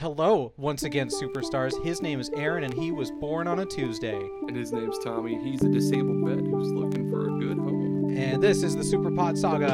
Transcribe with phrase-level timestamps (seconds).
[0.00, 1.72] Hello, once again, superstars.
[1.82, 4.14] His name is Aaron, and he was born on a Tuesday.
[4.46, 5.42] And his name's Tommy.
[5.42, 8.16] He's a disabled vet who's looking for a good home.
[8.16, 9.68] And this is the Superpod Saga.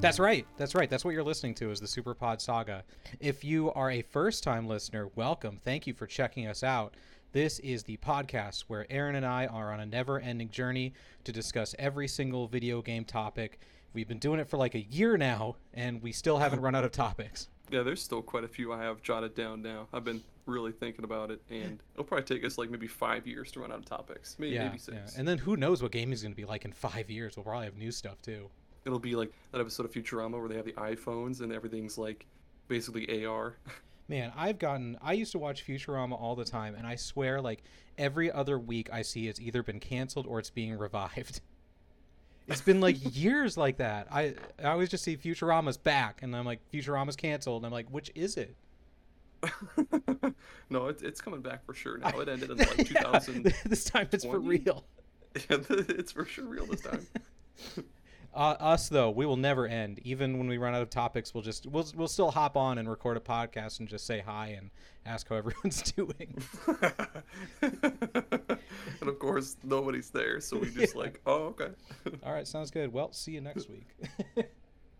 [0.00, 0.44] That's right.
[0.56, 0.90] That's right.
[0.90, 2.82] That's what you're listening to is the Superpod Saga.
[3.20, 5.60] If you are a first-time listener, welcome.
[5.62, 6.94] Thank you for checking us out.
[7.32, 11.76] This is the podcast where Aaron and I are on a never-ending journey to discuss
[11.78, 13.60] every single video game topic.
[13.94, 16.82] We've been doing it for like a year now, and we still haven't run out
[16.82, 17.48] of topics.
[17.70, 19.86] Yeah, there's still quite a few I have jotted down now.
[19.92, 23.52] I've been really thinking about it, and it'll probably take us like maybe five years
[23.52, 24.34] to run out of topics.
[24.40, 24.96] Maybe, yeah, maybe six.
[24.96, 25.18] yeah.
[25.18, 27.36] And then who knows what gaming's going to be like in five years?
[27.36, 28.50] We'll probably have new stuff too.
[28.84, 32.26] It'll be like that episode of Futurama where they have the iPhones and everything's like
[32.66, 33.54] basically AR.
[34.10, 34.98] Man, I've gotten.
[35.00, 37.62] I used to watch Futurama all the time, and I swear, like
[37.96, 41.40] every other week, I see it's either been canceled or it's being revived.
[42.48, 44.08] It's been like years like that.
[44.10, 47.88] I I always just see Futurama's back, and I'm like Futurama's canceled, and I'm like,
[47.90, 48.56] which is it?
[50.68, 52.08] no, it's it's coming back for sure now.
[52.18, 53.44] It ended in like 2000.
[53.44, 54.84] Yeah, this time it's for real.
[55.36, 57.06] Yeah, it's for sure real this time.
[58.32, 59.98] Uh, us though, we will never end.
[60.04, 62.88] Even when we run out of topics, we'll just we'll we'll still hop on and
[62.88, 64.70] record a podcast and just say hi and
[65.04, 66.36] ask how everyone's doing.
[67.60, 71.00] and of course, nobody's there, so we just Yeah.
[71.00, 71.70] like, oh, okay.
[72.22, 72.92] All right, sounds good.
[72.92, 73.88] Well, see you next week.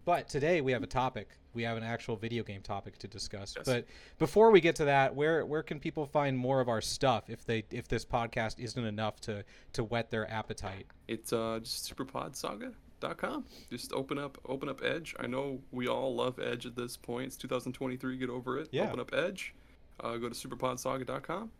[0.04, 1.28] but today we have a topic.
[1.52, 3.54] We have an actual video game topic to discuss.
[3.56, 3.66] Yes.
[3.66, 3.86] But
[4.18, 7.44] before we get to that, where where can people find more of our stuff if
[7.44, 9.44] they if this podcast isn't enough to
[9.74, 10.86] to whet their appetite?
[11.08, 11.86] It's uh just
[13.00, 13.44] superpodsaga.com.
[13.70, 15.14] Just open up open up Edge.
[15.18, 17.28] I know we all love Edge at this point.
[17.28, 18.16] It's 2023.
[18.16, 18.68] Get over it.
[18.70, 18.88] Yeah.
[18.88, 19.54] Open up Edge.
[20.00, 21.50] Uh, go to superpodsaga.com,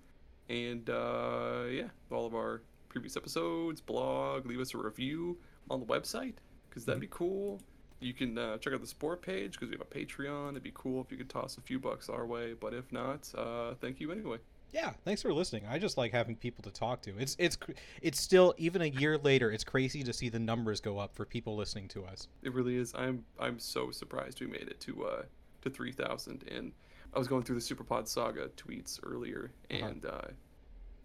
[0.49, 5.37] and uh, yeah, all of our previous episodes, blog, leave us a review
[5.69, 6.35] on the website
[6.69, 7.61] because that'd be cool.
[8.01, 10.53] You can uh, check out the support page because we have a Patreon.
[10.53, 13.31] It'd be cool if you could toss a few bucks our way, but if not,
[13.37, 14.39] uh, thank you anyway.
[14.72, 15.64] Yeah, thanks for listening.
[15.69, 17.12] I just like having people to talk to.
[17.19, 17.58] It's it's
[18.03, 19.50] it's still even a year later.
[19.50, 22.28] It's crazy to see the numbers go up for people listening to us.
[22.42, 22.94] It really is.
[22.94, 25.22] I'm I'm so surprised we made it to uh
[25.62, 26.44] to 3,000.
[26.50, 26.72] And
[27.12, 29.86] I was going through the Superpod Saga tweets earlier, Uh-huh.
[29.86, 30.20] and uh,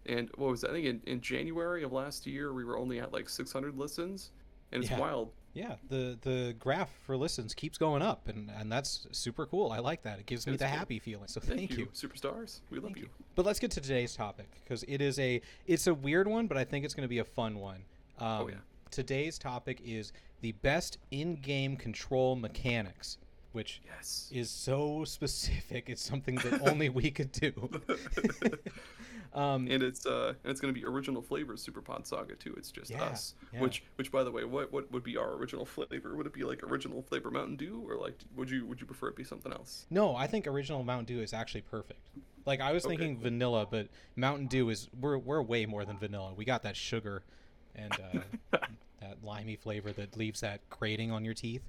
[0.06, 0.70] and what was that?
[0.70, 4.32] I think in, in January of last year we were only at like 600 listens,
[4.72, 5.00] and it's Yeah.
[5.00, 5.32] wild.
[5.56, 9.72] Yeah, the the graph for listens keeps going up, and and that's super cool.
[9.72, 10.20] I like that.
[10.20, 10.78] It gives me That's the cool.
[10.80, 11.28] happy feeling.
[11.28, 11.86] So Thank, thank, you, you.
[11.88, 12.60] superstars.
[12.70, 13.04] We love you.
[13.04, 13.10] you.
[13.36, 16.58] But let's get to today's topic because it is a it's a weird one, but
[16.58, 17.84] I think it's going to be a fun one.
[18.20, 18.56] Um, Oh, yeah.
[18.92, 20.12] Today's topic is
[20.42, 23.18] the best in-game control mechanics,
[23.54, 24.30] which Yes.
[24.34, 25.90] is so specific.
[25.90, 27.52] It's something that only we could do.
[29.36, 32.54] um, and it's uh and it's gonna be original flavors Superpod Saga too.
[32.58, 33.36] It's just Yeah, us.
[33.54, 33.62] yeah.
[33.62, 36.16] Which which by the way, what what would be our original flavor?
[36.16, 39.10] Would it be like original flavor Mountain Dew, or like would you would you prefer
[39.10, 39.86] it be something else?
[39.90, 42.10] no, I think original Mountain Dew is actually perfect.
[42.46, 42.96] Like I was Okay.
[42.96, 46.34] thinking vanilla, but Mountain Dew is we're we're way more than vanilla.
[46.34, 47.24] We got that sugar
[47.76, 48.58] and uh,
[49.02, 51.64] that limey flavor that leaves that grating on your teeth.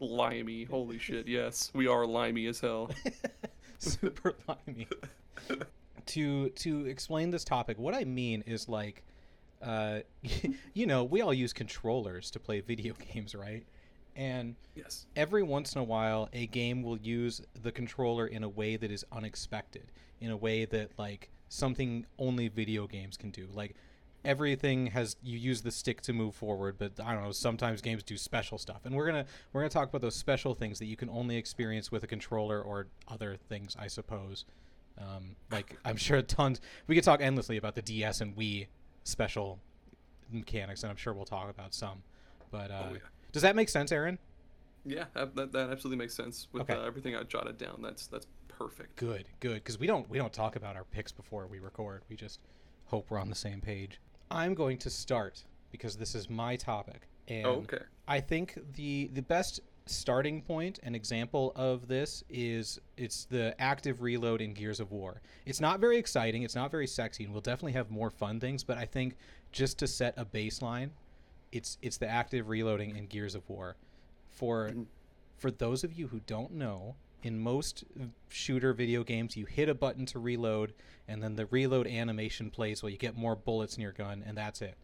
[0.00, 1.26] Limey, holy shit!
[1.28, 2.90] Yes, we are limey as hell.
[3.78, 4.88] super limey.
[6.08, 9.02] to to explain this topic, what I mean is like,
[9.62, 10.00] uh,
[10.74, 13.64] you know, we all use controllers to play video games, right?
[14.16, 15.06] And Yes.
[15.14, 18.90] every once in a while, a game will use the controller in a way that
[18.90, 23.48] is unexpected, in a way that like something only video games can do.
[23.52, 23.76] Like
[24.24, 27.30] everything has you use the stick to move forward, but I don't know.
[27.32, 30.78] Sometimes games do special stuff, and we're gonna we're gonna talk about those special things
[30.80, 34.44] that you can only experience with a controller or other things, I suppose.
[35.00, 36.60] Um, like I'm sure tons.
[36.86, 38.66] We could talk endlessly about the DS and Wii
[39.04, 39.58] special
[40.30, 42.02] mechanics, and I'm sure we'll talk about some.
[42.50, 42.98] But uh, Oh, yeah.
[43.32, 44.18] does that make sense, Aaron?
[44.84, 46.74] Yeah, that, that, that absolutely makes sense with Okay.
[46.74, 47.80] uh, everything I jotted down.
[47.82, 48.96] That's that's perfect.
[48.96, 52.02] Good, good, because we don't we don't talk about our picks before we record.
[52.08, 52.40] We just
[52.86, 54.00] hope we're on the same page.
[54.30, 57.82] I'm going to start because this is my topic, and Oh, okay.
[58.06, 64.02] I think the the best starting point an example of this is it's the active
[64.02, 65.20] reload in Gears of War.
[65.46, 68.62] It's not very exciting, it's not very sexy, and we'll definitely have more fun things.
[68.64, 69.16] But I think
[69.52, 70.90] just to set a baseline,
[71.52, 73.76] it's it's the active reloading in Gears of War.
[74.28, 74.86] For Mhm.
[75.36, 77.84] for those of you who don't know, in most
[78.28, 80.72] shooter video games, you hit a button to reload,
[81.06, 84.36] and then the reload animation plays while you get more bullets in your gun, and
[84.36, 84.76] that's it.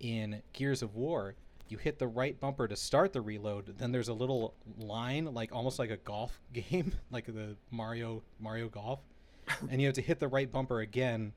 [0.00, 1.34] In Gears of War,
[1.68, 5.54] you hit the right bumper to start the reload, then there's a little line, like
[5.54, 9.00] almost like a golf game, like the Mario Mario Golf,
[9.70, 11.32] and you have to hit the right bumper again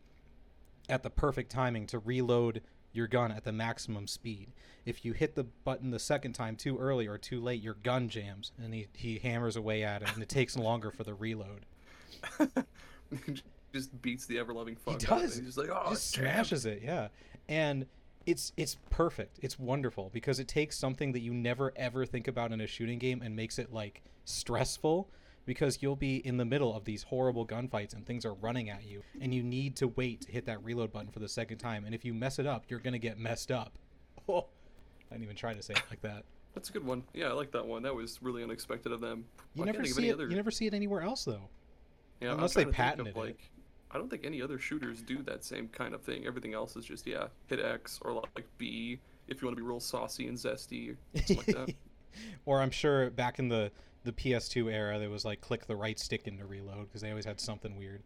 [0.90, 2.62] at the perfect timing to reload
[2.94, 4.52] your gun at the maximum speed.
[4.86, 8.10] If you hit the button the second time too early or too late, your gun
[8.10, 11.66] jams and he, he hammers away at it and it takes longer for the reload.
[13.74, 15.02] just beats the ever loving fuck.
[15.02, 15.28] He out of it.
[15.28, 15.36] does.
[15.36, 17.10] He's just like, oh, just smashes it, yeah.
[17.48, 17.86] And
[18.28, 19.40] it's it's perfect.
[19.42, 23.00] It's wonderful because it takes something that you never ever think about in a shooting
[23.00, 25.10] game and makes it like stressful
[25.46, 28.86] because you'll be in the middle of these horrible gunfights and things are running at
[28.86, 31.86] you and you need to wait to hit that reload button for the second time
[31.86, 33.80] and if you mess it up, you're going to get messed up.
[34.28, 34.40] Oh,
[35.10, 36.26] I didn't even try to say it like that.
[36.54, 37.04] That's a good one.
[37.14, 37.84] Yeah, I like that one.
[37.84, 39.24] That was really unexpected of them.
[39.54, 40.14] You I never see it.
[40.14, 41.48] other- You never see it anywhere else though.
[42.20, 43.38] Yeah, unless they trying to think patented of, it.
[43.98, 46.28] I don't think any other shooters do that same kind of thing.
[46.28, 49.68] Everything else is just yeah, hit X or like B if you want to be
[49.68, 51.74] real saucy and zesty or something like that.
[52.46, 53.72] or I'm sure back in the
[54.04, 57.10] the PS2 era, there was like click the right stick in to reload because they
[57.10, 58.04] always had something weird.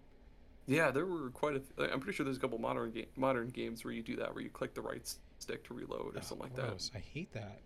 [0.65, 1.59] Yeah, there were quite a.
[1.59, 4.33] Th- I'm pretty sure there's a couple modern ga- modern games where you do that,
[4.33, 5.01] where you click the right
[5.39, 6.89] stick to reload or Oh, something like gross.
[6.93, 6.99] that.
[6.99, 7.59] I hate that.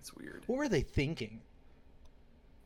[0.00, 0.42] It's weird.
[0.48, 1.42] What were they thinking?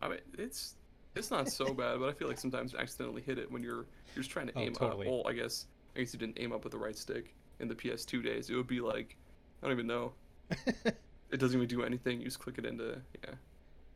[0.00, 0.74] I mean, it's
[1.16, 3.86] it's not so bad, but I feel like sometimes you accidentally hit it when you're
[4.14, 5.06] you're just trying to Oh, aim totally.
[5.06, 5.12] up.
[5.12, 5.66] Well, I guess
[5.96, 8.50] I guess you didn't aim up with the right stick in the PS2 days.
[8.50, 9.16] It would be like
[9.62, 10.12] I don't even know.
[11.28, 12.20] It doesn't even do anything.
[12.20, 13.34] You just click it into yeah.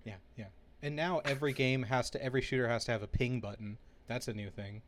[0.04, 0.44] yeah, yeah.
[0.82, 3.78] And now every game has to, every shooter has to have a ping button.
[4.08, 4.82] That's a new thing.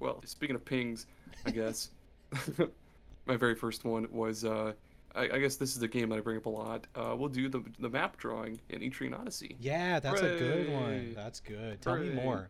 [0.00, 1.06] Well, speaking of pings,
[1.44, 1.90] I guess
[3.26, 4.44] my very first one was.
[4.44, 4.72] uh
[5.14, 6.86] I, I guess this is the game that I bring up a lot.
[6.94, 9.56] Uh, we'll do the the map drawing in Etrian Odyssey.
[9.60, 11.12] Yeah, that's a good one.
[11.14, 11.80] That's good.
[11.80, 12.48] Tell me more.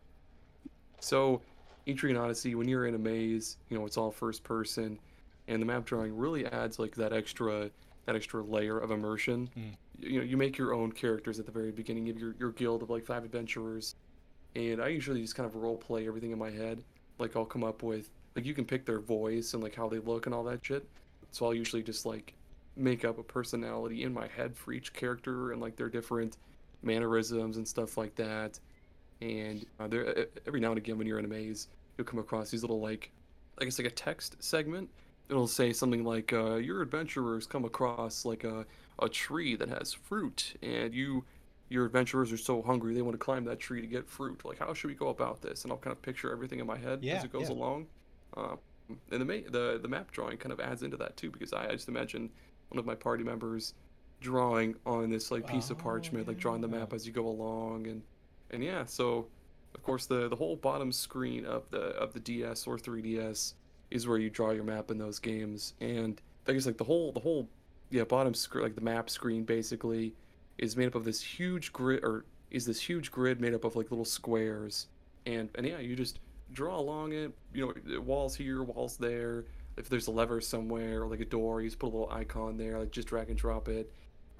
[0.99, 1.41] So,
[1.87, 4.99] Etrian Odyssey, when you're in a maze, you know it's all first person,
[5.47, 7.69] and the map drawing really adds like that extra
[8.05, 9.49] that extra layer of immersion.
[9.57, 9.75] Mm.
[9.99, 12.83] You know, you make your own characters at the very beginning of your your guild
[12.83, 13.95] of like five adventurers,
[14.55, 16.83] and I usually just kind of role play everything in my head.
[17.19, 19.99] Like I'll come up with like you can pick their voice and like how they
[19.99, 20.87] look and all that shit.
[21.31, 22.33] So I'll usually just like
[22.75, 26.37] make up a personality in my head for each character and like their different
[26.81, 28.59] mannerisms and stuff like that.
[29.21, 31.67] And uh, there, every now and again, when you're in a maze,
[31.97, 33.11] you'll come across these little like,
[33.59, 34.89] I guess like a text segment.
[35.29, 38.65] It'll say something like, uh, "Your adventurers come across like a
[38.99, 41.25] a tree that has fruit, and you."
[41.69, 44.45] Your adventurers are so hungry they want to climb that tree to get fruit.
[44.45, 45.63] Like, how should we go about this?
[45.63, 47.49] And I'll kind of picture everything in my head Yeah, as it goes yeah.
[47.49, 47.87] along.
[48.37, 48.59] Um,
[49.11, 51.67] and the, ma- the the map drawing kind of adds into that too because I,
[51.69, 52.29] I just imagine
[52.73, 53.73] one of my party members
[54.19, 56.95] drawing on this like piece of Oh, parchment, like drawing the map oh.
[56.95, 58.01] as you go along, and
[58.51, 59.27] and yeah, so
[59.75, 63.53] of course the the whole bottom screen of the of the DS or 3DS
[63.91, 67.11] is where you draw your map in those games, and I guess like the whole
[67.11, 67.47] the whole
[67.91, 70.15] yeah bottom screen like the map screen basically
[70.57, 73.75] is made up of this huge grid or is this huge grid made up of
[73.75, 74.87] like little squares,
[75.25, 76.19] and and yeah you just
[76.53, 79.45] draw along it, you know walls here, walls there.
[79.77, 82.57] If there's a lever somewhere or like a door, you just put a little icon
[82.57, 83.91] there, like just drag and drop it.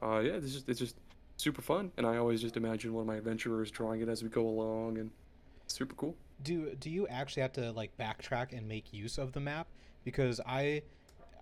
[0.02, 0.98] Uh, yeah, it's just it's just
[1.38, 4.30] super fun, and I always just imagine one of my adventurers drawing it as we
[4.30, 5.12] go along, and
[5.68, 6.16] super cool.
[6.44, 9.68] Do do you actually have to like backtrack and make use of the map?
[10.04, 10.82] Because I,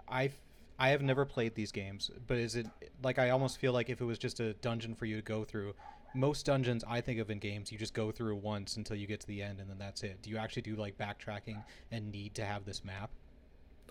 [0.07, 0.31] I,
[0.77, 2.67] I have never played these games, but is it
[3.03, 5.43] like I almost feel like if it was just a dungeon for you to go
[5.43, 5.73] through,
[6.13, 9.19] most dungeons I think of in games you just go through once until you get
[9.21, 10.21] to the end and then that's it.
[10.21, 13.09] Do you actually do like backtracking and need to have this map?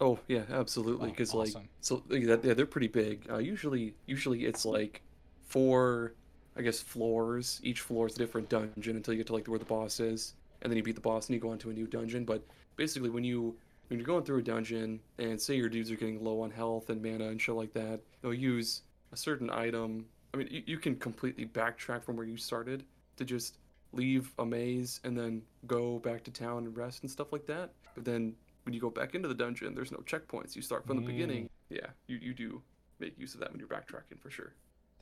[0.00, 1.08] Oh yeah, absolutely.
[1.08, 1.68] Oh, Because like, awesome.
[1.80, 3.26] so yeah, yeah, they're pretty big.
[3.30, 5.02] Uh, usually, usually it's like
[5.46, 6.14] four,
[6.56, 7.60] I guess, floors.
[7.62, 10.34] Each floor is a different dungeon until you get to like where the boss is,
[10.62, 12.24] and then you beat the boss and you go on to a new dungeon.
[12.24, 12.42] But
[12.76, 13.56] basically, when you
[13.88, 16.90] when you're going through a dungeon and say your dudes are getting low on health
[16.90, 18.82] and mana and shit like that, they'll use
[19.12, 20.06] a certain item.
[20.32, 22.84] I mean, you, you can completely backtrack from where you started
[23.16, 23.58] to just
[23.92, 27.72] leave a maze and then go back to town and rest and stuff like that.
[27.96, 28.34] But then
[28.70, 30.54] when you go back into the dungeon, there's no checkpoints.
[30.54, 31.06] You start from the Mm.
[31.06, 31.50] beginning.
[31.70, 32.62] Yeah, you, you do
[33.00, 34.52] make use of that when you're backtracking for sure.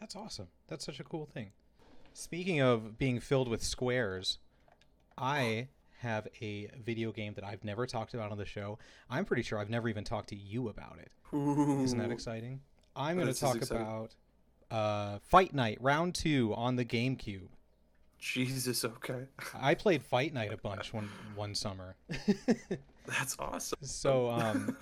[0.00, 0.48] That's awesome.
[0.68, 1.50] That's such a cool thing.
[2.14, 4.38] Speaking of being filled with squares,
[5.18, 8.78] I have a video game that I've never talked about on the show.
[9.10, 11.10] I'm pretty sure I've never even talked to you about it.
[11.34, 12.62] Isn't that exciting?
[12.96, 14.14] I'm going to talk about
[14.70, 17.48] uh, Fight Night Round 2 on the GameCube.
[18.18, 19.24] Jesus, okay.
[19.54, 21.96] I played Fight Night a bunch one one summer.
[23.06, 23.78] That's awesome.
[23.82, 24.76] so um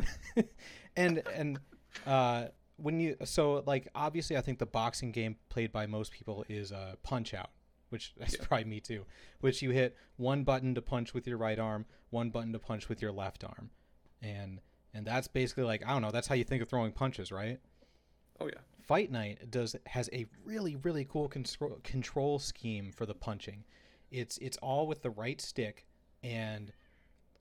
[0.96, 1.58] and and
[2.06, 6.44] uh when you so like obviously i think the boxing game played by most people
[6.48, 7.50] is uh punch out
[7.90, 8.44] which that's Yeah.
[8.46, 9.04] probably me too
[9.40, 12.88] which you hit one button to punch with your right arm one button to punch
[12.88, 13.70] with your left arm
[14.20, 14.60] and
[14.92, 17.60] and that's basically like i don't know that's how you think of throwing punches right
[18.40, 18.60] Oh yeah.
[18.86, 23.64] Fight Night does has a really really cool control control scheme for the punching.
[24.10, 25.86] It's it's all with the right stick
[26.22, 26.72] and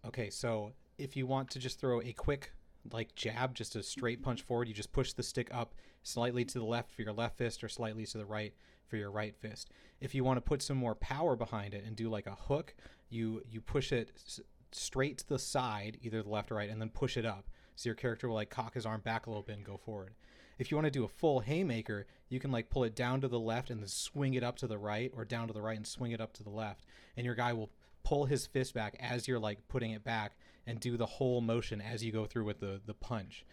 [0.05, 2.51] okay, so if you want to just throw a quick
[2.91, 4.67] like jab, just a straight punch forward.
[4.67, 5.73] You just push the stick up
[6.03, 8.53] slightly to the left for your left fist or slightly to the right
[8.87, 9.71] for your right fist.
[9.99, 12.75] If you want to put some more power behind it and do like a hook,
[13.09, 14.39] you you push it s-
[14.71, 17.49] straight to the side, either the left or right, and then push it up.
[17.75, 20.13] So your character will like cock his arm back a little bit and go forward.
[20.57, 23.27] If you want to do a full haymaker, you can like pull it down to
[23.27, 25.77] the left and then swing it up to the right, or down to the right
[25.77, 26.85] and swing it up to the left,
[27.17, 27.69] and your guy will
[28.03, 31.81] pull his fist back as you're like putting it back and do the whole motion
[31.81, 33.45] as you go through with the the punch.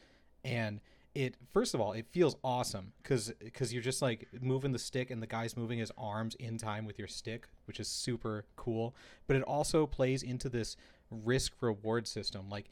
[0.45, 0.81] And
[1.15, 5.11] it first of all, it feels awesome cuz cuz you're just like moving the stick
[5.11, 8.95] and the guy's moving his arms in time with your stick, which is super cool.
[9.27, 10.77] But it also plays into this
[11.11, 12.49] risk reward system.
[12.49, 12.71] Like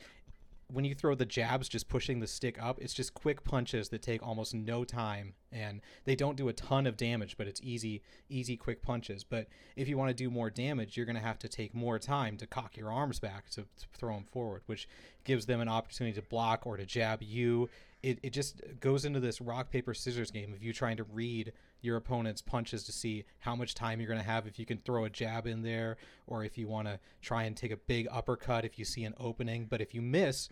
[0.73, 4.03] when you throw the jabs just pushing the stick up it's just quick punches that
[4.03, 8.03] take almost no time and they don't do a ton of damage but it's easy
[8.29, 9.25] easy quick punches.
[9.25, 11.99] But if you want to do more damage you're going to have to take more
[11.99, 14.89] time to cock your arms back to, to throw them forward which
[15.25, 17.69] gives them an opportunity to block or to jab you.
[18.03, 21.53] It, it just goes into this rock paper scissors game of you trying to read
[21.83, 24.79] your opponent's punches to see how much time you're going to have if you can
[24.79, 25.97] throw a jab in there
[26.27, 29.15] or if you want to try and take a big uppercut if you see an
[29.19, 30.49] opening but if you miss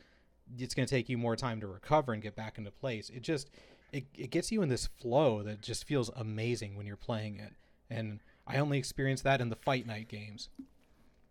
[0.59, 3.23] it's going to take you more time to recover and get back into place it
[3.23, 3.51] just
[3.93, 7.53] it, it gets you in this flow that just feels amazing when you're playing it
[7.91, 10.49] and i only experienced that in the fight night games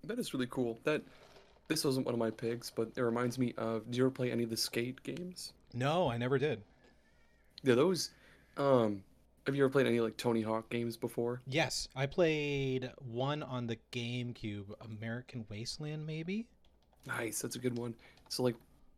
[0.04, 0.80] That is really cool.
[0.84, 1.02] That
[1.68, 3.90] this wasn't one of my picks, but it reminds me of.
[3.92, 5.52] Do you ever play any of the skate games?
[5.74, 6.62] no i never did
[7.64, 8.12] Yeah, those.
[8.56, 9.04] Um,
[9.48, 11.42] have you ever played any like Tony Hawk games before?
[11.48, 16.46] yes i played one on the gamecube american wasteland maybe
[17.08, 17.96] Nice, that's a good one.
[18.30, 18.56] So like,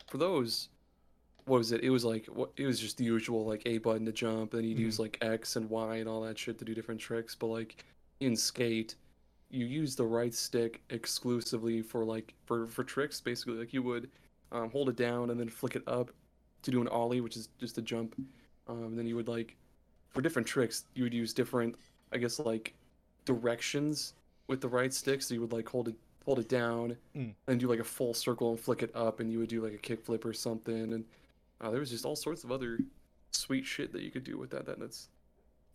[0.08, 0.70] for those,
[1.46, 1.84] what was it?
[1.84, 2.52] It was like what?
[2.58, 5.18] It was just the usual like A button to jump, and then you'd use like
[5.22, 7.36] X and Y and all that shit to do different tricks.
[7.36, 7.86] But like
[8.20, 8.96] in Skate,
[9.50, 13.22] you use the right stick exclusively for like for for tricks.
[13.22, 14.10] Basically, like you would
[14.52, 16.12] um, hold it down and then flick it up
[16.64, 18.16] to do an ollie, which is just a jump.
[18.68, 19.56] Um, then you would like
[20.10, 21.76] for different tricks, you would use different,
[22.12, 22.74] I guess like
[23.26, 24.14] directions
[24.48, 25.22] with the right stick.
[25.22, 27.34] So you would like hold it hold it down Mm.
[27.48, 29.74] and do like a full circle and flick it up, and you would do like
[29.74, 30.94] a kick flip or something.
[30.94, 31.06] And
[31.62, 32.80] uh, there was just all sorts of other
[33.32, 34.66] sweet shit that you could do with that.
[34.66, 35.10] That that's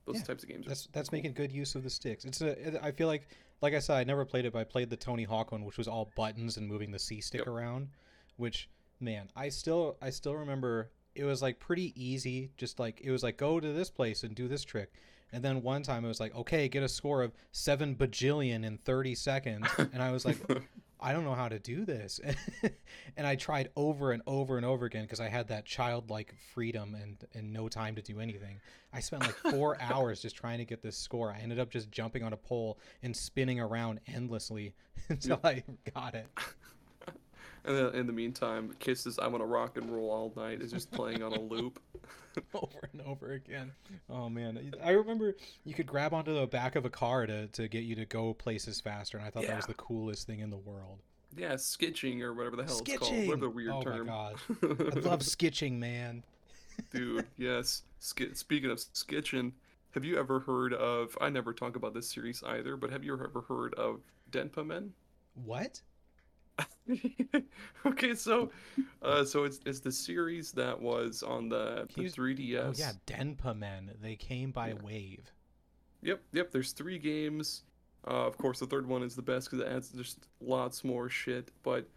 [0.06, 0.66] those Yeah, types of games.
[0.66, 1.16] that's that's cool.
[1.18, 2.24] making good use of the sticks.
[2.24, 2.68] It's a.
[2.68, 3.26] It, I feel like,
[3.62, 5.78] like I said, I never played it, but I played the Tony Hawk one, which
[5.78, 7.48] was all buttons and moving the C stick Yep.
[7.48, 7.88] around.
[8.36, 8.68] Which,
[9.00, 12.50] man, I still I still remember it was like pretty easy.
[12.56, 14.92] Just like it was like go to this place and do this trick.
[15.32, 18.78] And then one time it was like, okay, get a score of seven bajillion in
[18.78, 20.38] thirty seconds, and I was like,
[21.04, 22.18] I don't know how to do this.
[23.16, 26.94] and I tried over and over and over again because I had that childlike freedom
[26.94, 28.58] and, and no time to do anything.
[28.90, 31.30] I spent like four hours just trying to get this score.
[31.30, 34.74] I ended up just jumping on a pole and spinning around endlessly
[35.10, 35.62] until I
[35.94, 36.26] got it.
[37.64, 40.70] And then in the meantime, Kiss's "I Want to Rock and Roll All Night" is
[40.70, 41.80] just playing on a loop.
[42.54, 43.72] over and over again.
[44.10, 47.68] Oh man, I remember you could grab onto the back of a car to, to
[47.68, 50.50] get you to go places faster, and I thought that was the coolest thing in
[50.50, 50.98] the world.
[51.36, 53.12] Yeah, skitching or whatever the hell it's called.
[53.12, 53.26] Skitching!
[53.28, 54.06] Whatever weird Oh my term.
[54.06, 54.40] gosh.
[54.62, 56.22] I love skitching, man.
[56.92, 57.82] Dude, yes.
[58.00, 59.52] Sk- speaking of skitching,
[59.92, 61.16] have you ever heard of?
[61.20, 64.92] I never talk about this series either, but have you ever heard of Denpa Men?
[65.34, 65.80] What?
[67.86, 68.50] okay, so,
[69.02, 72.64] uh, so it's it's the series that was on the, the you- 3DS.
[72.64, 73.90] Oh yeah, Denpa Men.
[74.02, 74.74] They came by Yeah.
[74.82, 75.32] wave.
[76.02, 76.50] Yep, yep.
[76.52, 77.62] There's three games.
[78.06, 81.08] Uh, of course, the third one is the best because it adds just lots more
[81.08, 81.50] shit.
[81.62, 81.88] But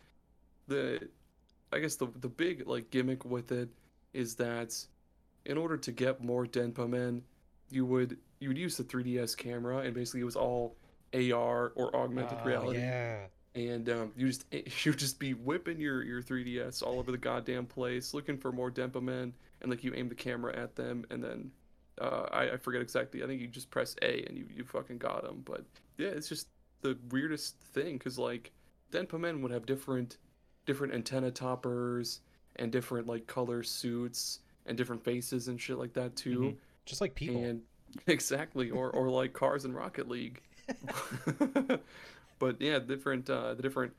[0.67, 1.07] the,
[1.73, 3.69] I guess the the big like gimmick with it
[4.13, 4.73] is that
[5.45, 7.23] in order to get more Denpa Men,
[7.69, 10.77] you would you would use the 3DS camera, and basically it was all
[11.13, 12.79] AR or augmented Oh, reality.
[12.79, 13.25] Yeah.
[13.57, 14.45] And um, you just
[14.85, 18.71] you just be whipping your your 3ds all over the goddamn place looking for more
[18.71, 21.51] Denpa men and like you aim the camera at them and then
[21.99, 24.99] uh, I, I forget exactly i think you just press a and you, you fucking
[24.99, 25.63] got them but
[25.97, 26.47] yeah it's just
[26.81, 28.51] the weirdest thing because like
[28.91, 30.17] Denpa men would have different
[30.67, 32.21] different antenna toppers
[32.57, 36.55] and different like color suits and different faces and shit like that too Mhm.
[36.85, 37.43] Just like people.
[37.43, 37.61] and
[38.07, 40.41] exactly, or or like cars in Rocket League.
[42.39, 43.93] but yeah, different uh, the different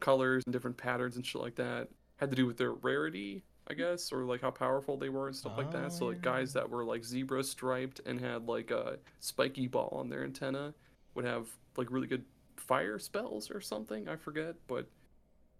[0.00, 3.74] colors and different patterns and shit like that had to do with their rarity, I
[3.74, 5.92] guess, or like how powerful they were and stuff like that.
[5.92, 10.08] So like guys that were like zebra striped and had like a spiky ball on
[10.08, 10.74] their antenna
[11.14, 12.24] would have like really good
[12.56, 14.08] fire spells or something.
[14.08, 14.86] I forget, but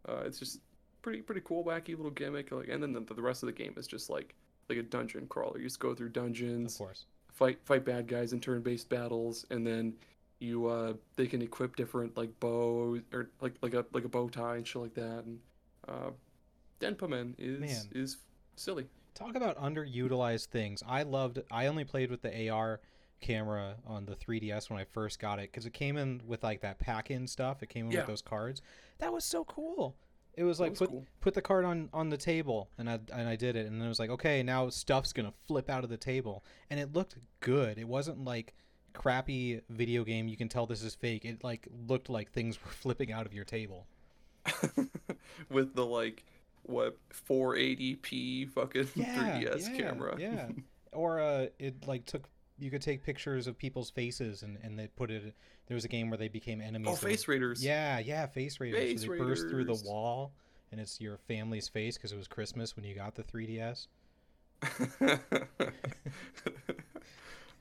[0.09, 0.61] uh, it's just
[1.03, 2.53] pretty pretty cool, wacky little gimmick.
[2.53, 4.35] Like, and then the, the rest of the game is just like
[4.69, 5.59] like a dungeon crawler.
[5.59, 7.07] You just go through of dungeons course.
[7.33, 9.95] fight fight bad guys in turn-based battles and then
[10.41, 14.29] you uh they can equip different like bows or like like a like a bow
[14.29, 15.39] tie and shit like that and
[15.89, 16.11] uh
[16.81, 17.85] Denpamen is Man.
[17.93, 18.17] is
[18.57, 18.87] silly.
[19.15, 20.83] Talk about underutilized things.
[20.87, 21.39] I loved.
[21.51, 22.81] I only played with the AR
[23.21, 26.61] camera on the 3DS when I first got it because it came in with like
[26.63, 27.63] that pack-in stuff.
[27.63, 28.01] It came in Yeah.
[28.01, 28.61] with those cards.
[28.99, 29.97] That was so cool.
[30.37, 31.07] It was like was put cool.
[31.21, 33.87] put the card on on the table, and I and I did it, and then
[33.87, 37.15] it was like okay, now stuff's gonna flip out of the table, and it looked
[37.39, 37.79] good.
[37.79, 38.53] It wasn't like
[38.95, 40.29] crappy video game.
[40.29, 41.25] You can tell this is fake.
[41.25, 43.87] It like looked like things were flipping out of your table.
[45.51, 46.25] with the like
[46.63, 46.97] what
[47.29, 50.17] 480p fucking yeah, 3ds yeah, camera.
[50.19, 50.49] Yeah.
[50.93, 54.87] or uh, it like took you could take pictures of people's faces and and they
[54.87, 55.35] put it.
[55.67, 56.89] There was a game where they became enemies.
[56.91, 57.65] Oh, face raiders.
[57.65, 58.81] Yeah, yeah, face raiders.
[58.81, 60.33] Face so they burst through the wall,
[60.71, 63.87] and it's your family's face because it was Christmas when you got the 3ds.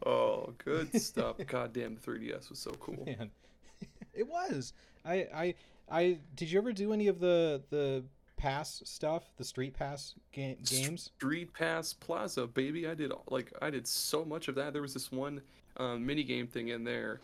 [0.05, 1.37] Oh, good stuff.
[1.47, 3.03] Goddamn, the 3ds was so cool.
[3.05, 3.31] Man,
[4.13, 4.73] it was.
[5.05, 5.55] I I
[5.91, 8.03] I did you ever do any of the the
[8.37, 11.11] pass stuff, the street pass ga- games?
[11.17, 12.87] Street Pass Plaza, baby.
[12.87, 14.73] I did like I did so much of that.
[14.73, 15.41] There was this one
[15.77, 17.19] um, mini game thing in there.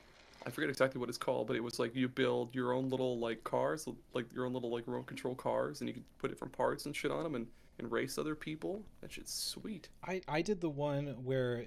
[0.45, 3.19] I forget exactly what it's called, but it was like you build your own little
[3.19, 6.53] like cars, like your own little like remote control cars, and you could put different
[6.53, 8.81] parts and shit on them and, and race other people.
[9.01, 9.89] That shit's sweet.
[10.03, 11.65] I I did the one where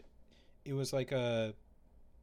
[0.64, 1.54] it was like a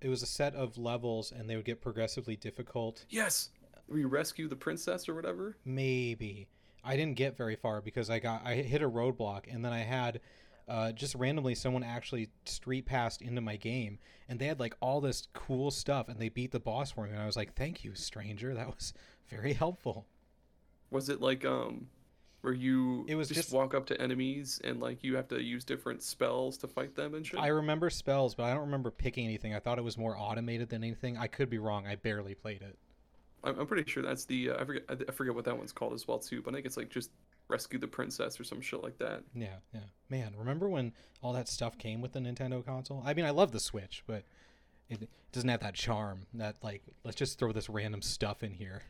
[0.01, 3.05] it was a set of levels and they would get progressively difficult.
[3.09, 3.49] Yes,
[3.87, 5.57] we rescue the princess or whatever.
[5.65, 6.47] Maybe
[6.83, 9.79] I didn't get very far because I got I hit a roadblock and then I
[9.79, 10.21] had
[10.67, 15.01] uh, just randomly someone actually street passed into my game and they had like all
[15.01, 17.83] this cool stuff and they beat the boss for me and I was like thank
[17.83, 18.93] you stranger that was
[19.29, 20.05] very helpful.
[20.91, 21.87] Was it like um,
[22.41, 25.41] where you It was just, just- walk up to enemies and like you have to
[25.41, 27.39] use different spells to fight them and shit?
[27.39, 29.53] I remember spells but I don't remember picking anything.
[29.53, 31.17] I thought it was more automated than anything.
[31.17, 31.85] I could be wrong.
[31.87, 32.77] I barely played it.
[33.43, 35.71] I'm, I'm pretty sure that's the uh, I forget I, I forget what that one's
[35.71, 36.41] called as well too.
[36.41, 37.11] But I think it's like just
[37.47, 39.23] rescue the princess or some shit like that.
[39.33, 39.79] Yeah, yeah.
[40.09, 40.93] Man, remember when
[41.23, 43.01] all that stuff came with the Nintendo console?
[43.05, 44.23] I mean, I love the Switch, but
[44.89, 46.27] it doesn't have that charm.
[46.33, 48.83] That like, let's just throw this random stuff in here.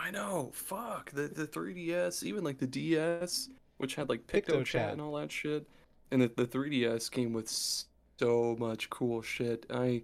[0.00, 0.50] I know.
[0.54, 4.92] Fuck the the 3DS, even like the DS, which had like Picto PictoChat Chat.
[4.92, 5.68] and all that shit,
[6.10, 9.66] and the the 3DS came with so much cool shit.
[9.70, 10.02] I,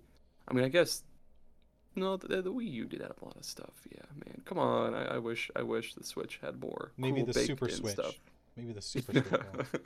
[0.49, 1.03] I mean, I guess.
[1.99, 3.73] No, the, the Wii U did have a lot of stuff.
[3.91, 4.43] Yeah, man.
[4.45, 4.95] Come on.
[4.95, 6.93] I, I wish I wish the Switch had more.
[6.99, 7.95] Maybe cool the Super Switch.
[7.95, 8.15] Stuff.
[8.55, 9.83] Maybe the Super Switch.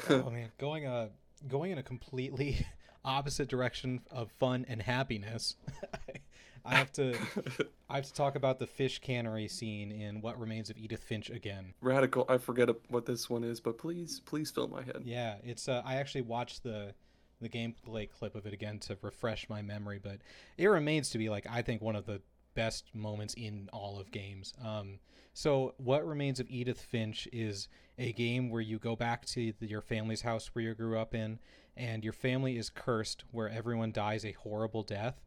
[0.10, 1.08] oh man, going uh
[1.48, 2.64] going in a completely
[3.04, 5.56] opposite direction of fun and happiness.
[6.64, 7.16] I have to
[7.90, 11.30] I have to talk about the fish cannery scene in What Remains of Edith Finch
[11.30, 11.74] again.
[11.80, 12.24] Radical.
[12.28, 15.02] I forget what this one is, but please, please fill my head.
[15.04, 16.94] Yeah, it's uh, I actually watched the
[17.40, 20.18] the gameplay clip of it again to refresh my memory, but
[20.56, 22.22] it remains to be like I think one of the
[22.54, 24.54] best moments in all of games.
[24.64, 25.00] Um,
[25.32, 29.66] so what remains of Edith Finch is a game where you go back to the,
[29.66, 31.40] your family's house where you grew up in,
[31.76, 35.20] and your family is cursed, where everyone dies a horrible death,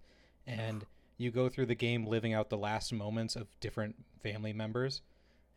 [0.45, 0.85] and
[1.17, 5.01] you go through the game living out the last moments of different family members.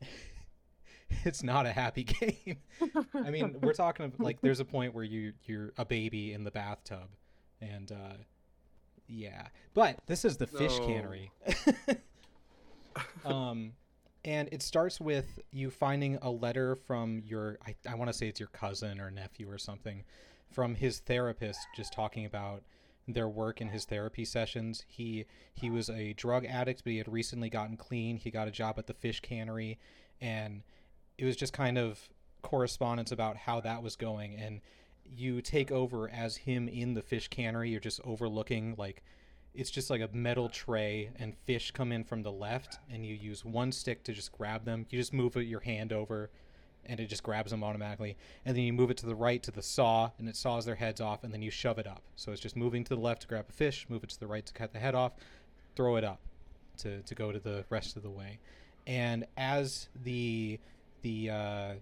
[1.25, 2.59] it's not a happy game.
[3.15, 6.45] I mean, we're talking of, like there's a point where you you're a baby in
[6.45, 7.09] the bathtub,
[7.61, 8.15] and uh,
[9.07, 9.49] yeah.
[9.75, 10.87] But this is the fish No.
[10.87, 11.33] cannery.
[13.25, 13.73] um,
[14.25, 18.29] and it starts with you finding a letter from your I, I want to say
[18.29, 20.05] it's your cousin or nephew or something
[20.51, 22.63] from his therapist just talking about
[23.13, 24.85] their work in his therapy sessions.
[24.87, 28.17] He he was a drug addict, but he had recently gotten clean.
[28.17, 29.79] He got a job at the fish cannery,
[30.21, 30.63] and
[31.19, 32.09] it was just kind of
[32.43, 34.35] correspondence about how that was going.
[34.35, 34.61] And
[35.05, 37.71] you take over as him in the fish cannery.
[37.71, 39.03] You're just overlooking like
[39.55, 43.15] it's just like a metal tray, and fish come in from the left, and you
[43.15, 44.87] use one stick to just grab them.
[44.91, 46.31] You just move your hand over,
[46.87, 48.17] and it just grabs them automatically.
[48.45, 50.75] And then you move it to the right to the saw, and it saws their
[50.75, 52.03] heads off, and then you shove it up.
[52.17, 54.27] So it's just moving to the left to grab a fish, move it to the
[54.27, 55.13] right to cut the head off,
[55.77, 56.21] throw it up
[56.79, 58.39] to, to go to the rest of the way.
[58.87, 60.59] And as the
[61.03, 61.73] the uh,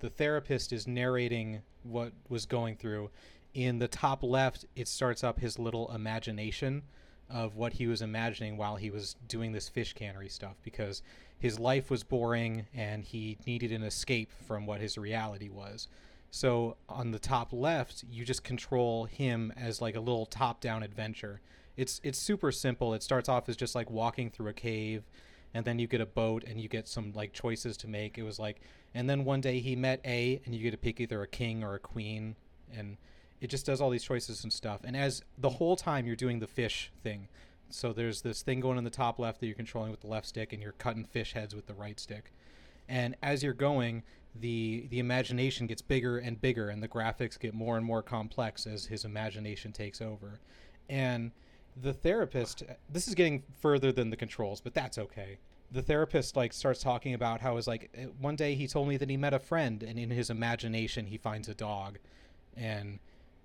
[0.00, 3.10] the therapist is narrating what was going through,
[3.54, 6.82] in the top left, it starts up his little imagination
[7.30, 11.02] of what he was imagining while he was doing this fish cannery stuff because
[11.42, 15.88] his life was boring and he needed an escape from what his reality was.
[16.30, 21.40] So on the top left, you just control him as like a little top-down adventure.
[21.76, 22.94] It's it's super simple.
[22.94, 25.02] It starts off as just like walking through a cave
[25.52, 28.18] and then you get a boat and you get some like choices to make.
[28.18, 28.60] It was like
[28.94, 31.64] and then one day he met A and you get to pick either a king
[31.64, 32.36] or a queen
[32.72, 32.98] and
[33.40, 34.82] it just does all these choices and stuff.
[34.84, 37.26] And as the whole time you're doing the fish thing.
[37.74, 40.26] So there's this thing going in the top left that you're controlling with the left
[40.26, 42.32] stick and you're cutting fish heads with the right stick.
[42.88, 44.02] and as you're going,
[44.34, 48.66] the the imagination gets bigger and bigger, and the graphics get more and more complex
[48.66, 50.40] as his imagination takes over,
[50.88, 51.32] and
[51.80, 55.38] the therapist this is getting further than the controls but that's okay.
[55.70, 58.98] The therapist like starts talking about how is like uh, one day he told me
[58.98, 61.98] that he met a friend and in his imagination he finds a dog.
[62.54, 62.98] And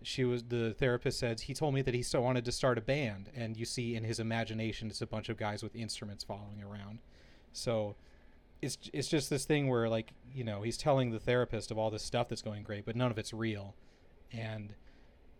[0.03, 2.81] she was the therapist says he told me that he still wanted to start a
[2.81, 3.29] band.
[3.35, 6.99] And you see in his imagination it's a bunch of guys with instruments following around.
[7.53, 7.95] So
[8.61, 11.91] it's it's just this thing where like you know he's telling the therapist of all
[11.91, 13.75] this stuff that's going great but none of it's real.
[14.31, 14.73] And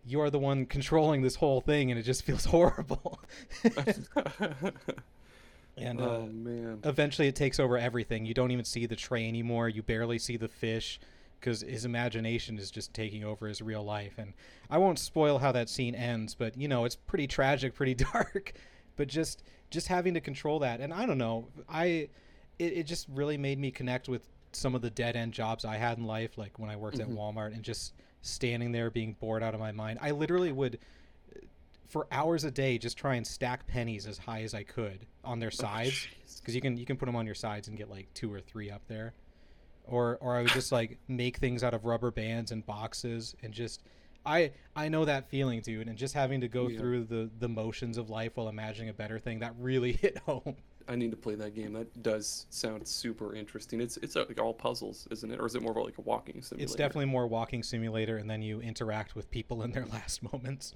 [0.06, 3.20] you're the one controlling this whole thing and it just feels horrible.
[5.80, 6.80] And uh, oh man.
[6.84, 8.26] eventually it takes over everything.
[8.26, 9.70] You don't even see the tray anymore.
[9.70, 11.00] You barely see the fish
[11.40, 14.16] because his imagination is just taking over his real life.
[14.18, 14.34] And
[14.70, 18.54] i won't spoil how that scene ends but you know it's pretty tragic pretty dark.
[18.96, 20.80] But just just having to control that.
[20.82, 22.10] And i don't know i
[22.60, 25.76] it, it just really made me connect with some of the dead end jobs i
[25.76, 27.02] had in life like when i worked Mhm.
[27.02, 30.00] at walmart and just standing there being bored out of my mind.
[30.02, 30.80] I literally would
[31.88, 35.40] for hours a day just try and stack pennies as high as i could on
[35.40, 35.92] their sides.
[35.92, 36.40] jeez.
[36.42, 38.42] because you can you can put them on your sides and get like two or
[38.42, 39.14] three up there
[39.88, 43.54] or or i would just like make things out of rubber bands and boxes and
[43.54, 43.84] just
[44.26, 46.80] i i know that feeling dude and just having to go Yeah.
[46.80, 50.56] through the the motions of life while imagining a better thing that really hit home
[50.90, 51.74] I need to play that game.
[51.74, 53.82] That does sound super interesting.
[53.82, 55.38] It's it's like all puzzles, isn't it?
[55.38, 56.64] Or is it more of like a walking simulator?
[56.64, 60.76] it's definitely more walking simulator and then you interact with people in their last moments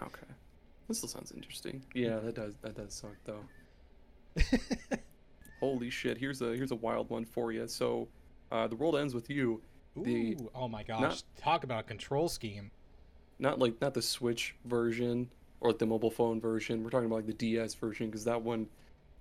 [0.00, 0.28] okay.
[0.86, 1.82] This still sounds interesting.
[1.92, 3.42] Yeah, that does that does suck though.
[5.60, 6.18] Holy shit!
[6.18, 7.66] Here's a here's a wild one for you.
[7.68, 8.08] So,
[8.52, 9.60] uh, the world ends with you.
[9.96, 12.70] The- Ooh, oh my gosh not- talk about a control scheme
[13.38, 15.28] Not like not the Switch version
[15.60, 16.82] or like the mobile phone version.
[16.84, 18.68] We're talking about like the DS version because that one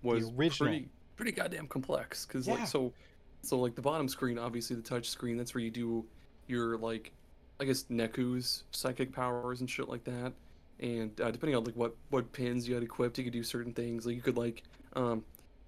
[0.04, 2.26] was pretty pretty goddamn complex.
[2.26, 2.56] Because Yeah.
[2.56, 2.94] like so
[3.42, 5.36] so like the bottom screen, obviously the touch screen.
[5.38, 6.06] That's where you do
[6.48, 7.12] your like
[7.60, 10.34] I guess Neku's psychic powers and shit like that.
[10.80, 13.74] And uh, depending on like what what pins you had equipped, you could do certain
[13.74, 14.06] things.
[14.06, 14.64] Like you could like
[14.96, 15.24] um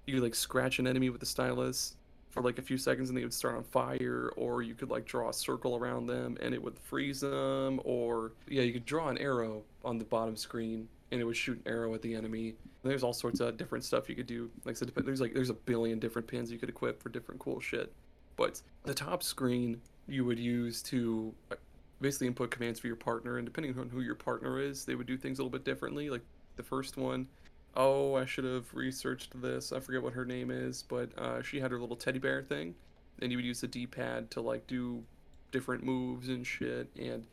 [0.07, 1.95] you could like scratch an enemy with the stylus
[2.33, 5.05] for like a few seconds and they would start on fire or you could like
[5.05, 9.07] draw a circle around them and it would freeze them or yeah you could draw
[9.09, 12.55] an arrow on the bottom screen and it would shoot an arrow at the enemy.
[12.81, 14.49] And there's all sorts of different stuff you could do.
[14.65, 17.39] Like I said there's like there's a billion different pins you could equip for different
[17.39, 17.93] cool shit.
[18.35, 21.55] But the top screen you would use to uh,
[22.01, 25.07] basically input commands for your partner and depending on who your partner is they would
[25.07, 26.09] do things a little bit differently.
[26.09, 26.23] Like
[26.55, 27.27] the first one
[27.75, 31.59] oh i should have researched this i forget what her name is but uh, she
[31.59, 32.75] had her little teddy bear thing
[33.21, 35.03] and you would use the d-pad to like do
[35.51, 37.25] different moves and shit and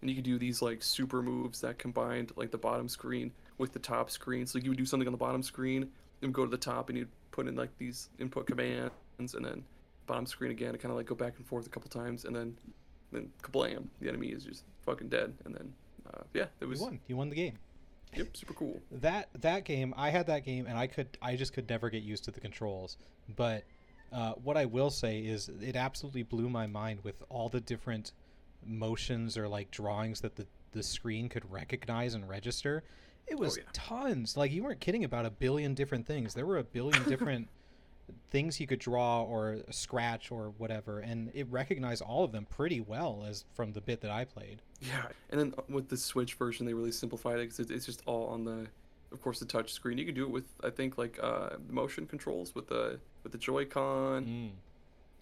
[0.00, 3.72] and you could do these like super moves that combined like the bottom screen with
[3.72, 4.46] the top screen.
[4.46, 5.90] So you would do something on the bottom screen
[6.22, 9.62] and go to the top and you'd put in like these input commands and then
[10.06, 12.34] bottom screen again to kind of like go back and forth a couple times and
[12.34, 12.56] then
[13.12, 15.34] then kablam the enemy is just fucking dead.
[15.44, 15.72] And then
[16.14, 17.00] uh, yeah it was you won.
[17.08, 17.58] You won the game
[18.14, 18.80] yep super cool.
[18.90, 22.02] That that game i had that game and i could i just could never get
[22.02, 22.96] used to the controls.
[23.36, 23.64] But
[24.12, 28.12] uh, what i will say is it absolutely blew my mind with all the different
[28.64, 32.84] motions or like drawings that the the screen could recognize and register.
[33.26, 33.64] It was yeah.
[33.72, 34.36] tons.
[34.36, 36.34] Like you weren't kidding about a billion different things.
[36.34, 37.48] There were a billion different
[38.30, 42.80] things you could draw or scratch or whatever and it recognized all of them pretty
[42.80, 46.66] well as from the bit that i played Yeah, and then with the Switch version,
[46.66, 48.66] they really simplified it because it's just all on the,
[49.12, 49.98] of course, the touch screen.
[49.98, 53.38] You can do it with I think like uh, motion controls with the with the
[53.38, 54.50] Joy-Con, mm.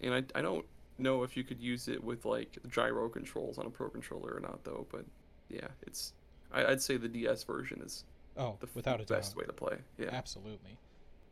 [0.01, 0.65] and I I don't
[0.97, 4.39] know if you could use it with like gyro controls on a Pro controller or
[4.39, 4.87] not though.
[4.91, 5.05] But
[5.49, 6.13] yeah, it's
[6.53, 8.05] I, I'd say the DS version is
[8.37, 9.77] oh the without a best doubt way to play.
[9.97, 10.09] Yeah.
[10.13, 10.77] Absolutely.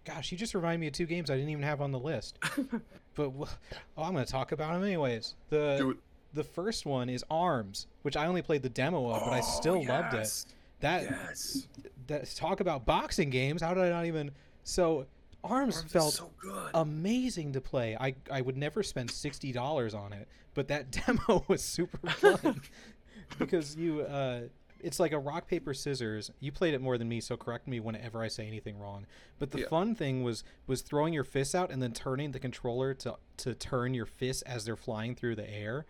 [0.07, 2.39] Gosh, you just reminded me of two games I didn't even have on the list.
[3.15, 3.49] But wh-
[3.97, 5.33] oh, I'm going to talk about them anyways.
[5.49, 5.97] The
[6.35, 9.83] the first one is Arms, which I only played the demo of, but I still
[9.83, 10.29] loved it.
[10.47, 10.53] Oh.
[10.81, 11.67] That Yes.
[12.05, 13.63] that talk about boxing games.
[13.63, 14.29] How did I not even
[14.63, 15.07] So
[15.43, 16.69] Arms, Arms felt so good.
[16.75, 17.97] amazing to play.
[17.99, 22.61] I I would never spend sixty dollars on it, but that demo was super fun
[23.39, 24.41] because you uh,
[24.81, 26.31] it's like a rock paper scissors.
[26.39, 29.05] You played it more than me, so correct me whenever I say anything wrong.
[29.39, 29.67] But the Yeah.
[29.69, 33.53] fun thing was was throwing your fists out and then turning the controller to to
[33.55, 35.85] turn your fists as they're flying through the air.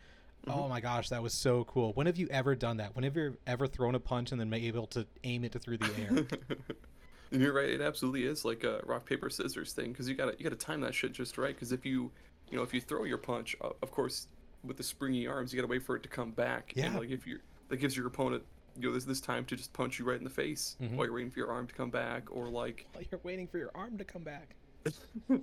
[0.46, 0.60] Mm-hmm.
[0.60, 1.94] Oh my gosh, that was so cool.
[1.94, 2.96] When have you ever done that?
[2.96, 5.78] When have you ever thrown a punch and then been able to aim it through
[5.78, 6.28] the air?
[7.32, 7.70] and you're right.
[7.70, 10.82] It absolutely is like a rock paper scissors thing because you gotta you gotta time
[10.82, 11.54] that shit just right.
[11.56, 12.12] Because if you
[12.50, 14.28] you know if you throw your punch, of course
[14.64, 16.74] with the springy arms, you gotta wait for it to come back.
[16.76, 17.00] And Yeah.
[17.00, 18.44] like if you that gives your opponent
[18.80, 20.96] you know this this time to just punch you right in the face Mhm.
[20.96, 23.58] while you're waiting for your arm to come back, or like While you're waiting for
[23.58, 24.56] your arm to come back.
[25.30, 25.42] and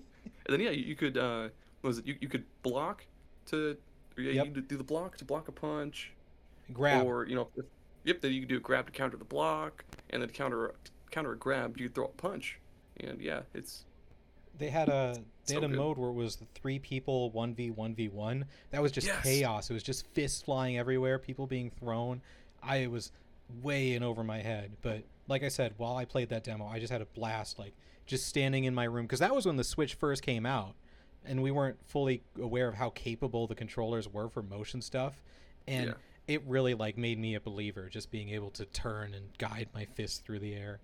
[0.49, 1.49] then yeah, you, you could uh,
[1.81, 3.05] what was it you, you could block
[3.47, 3.77] to
[4.17, 4.47] yeah Yep.
[4.47, 6.13] you could do the block to block a punch
[6.73, 7.05] Grab.
[7.07, 7.65] or you know if,
[8.05, 10.75] yep then you could do a grab to counter the block and then counter
[11.11, 12.59] counter a grab you throw a punch
[13.01, 13.85] and yeah it's
[14.57, 15.17] they had a
[15.47, 15.77] they So had a good.
[15.77, 18.47] mode where it was the three people one v one v one.
[18.71, 19.23] That was just Yes.
[19.25, 19.69] chaos.
[19.69, 22.23] It was just fists flying everywhere, people being thrown.
[22.63, 23.11] I was
[23.63, 24.73] way in over my head.
[24.83, 27.59] But like I said, while I played that demo, I just had a blast.
[27.59, 27.75] Like
[28.07, 30.75] just standing in my room because that was when the Switch first came out,
[31.25, 35.23] and we weren't fully aware of how capable the controllers were for motion stuff,
[35.67, 35.95] and Yeah.
[36.35, 37.89] it really like made me a believer.
[37.89, 40.81] Just being able to turn and guide my fist through the air.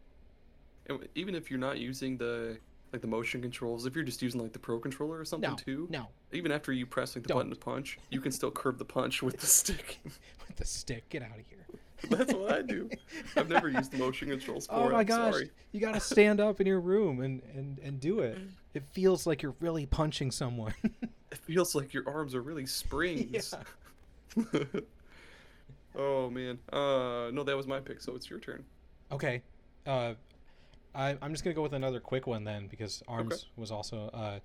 [0.86, 2.58] and even if you're not using the
[2.92, 5.54] like the motion controls if you're just using like the pro controller or something No,
[5.56, 7.36] too no, even after you press like the Don't.
[7.36, 11.08] button to punch you can still curve the punch with the stick with the stick.
[11.08, 11.59] Get out of here.
[12.10, 12.88] that's what i do
[13.36, 15.32] i've never used the motion controls for Oh it my I'm gosh!
[15.32, 15.50] sorry.
[15.72, 18.38] You got to stand up in your room and, and, and do it.
[18.74, 20.74] It feels like you're really punching someone.
[20.82, 23.54] it feels like your arms are really springs
[24.36, 24.64] Yeah.
[25.96, 28.64] oh man uh no that was my pick so it's your turn
[29.12, 29.42] okay,
[29.86, 30.14] uh,
[30.94, 34.38] I, I'm just gonna go with another quick one then because Arms was also uh,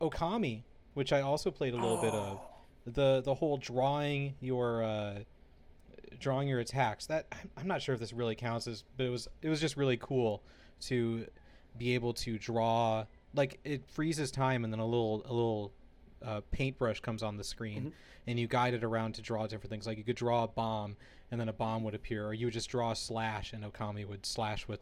[0.00, 0.62] Okami,
[0.94, 2.38] which I also played a little bit of.
[2.38, 2.40] Oh.
[2.86, 5.20] The the whole drawing your uh,
[6.18, 7.06] drawing your attacks.
[7.06, 9.60] That I'm- I'm not sure if this really counts as, but it was it was
[9.60, 10.42] just really cool
[10.82, 11.26] to
[11.78, 15.72] be able to draw like it freezes time and then a little a little
[16.24, 17.92] uh, paintbrush comes on the screen Mhm.
[18.28, 20.96] and you guide it around to draw different things like you could draw a bomb
[21.30, 24.06] and then a bomb would appear or you would just draw a slash and okami
[24.06, 24.80] would slash with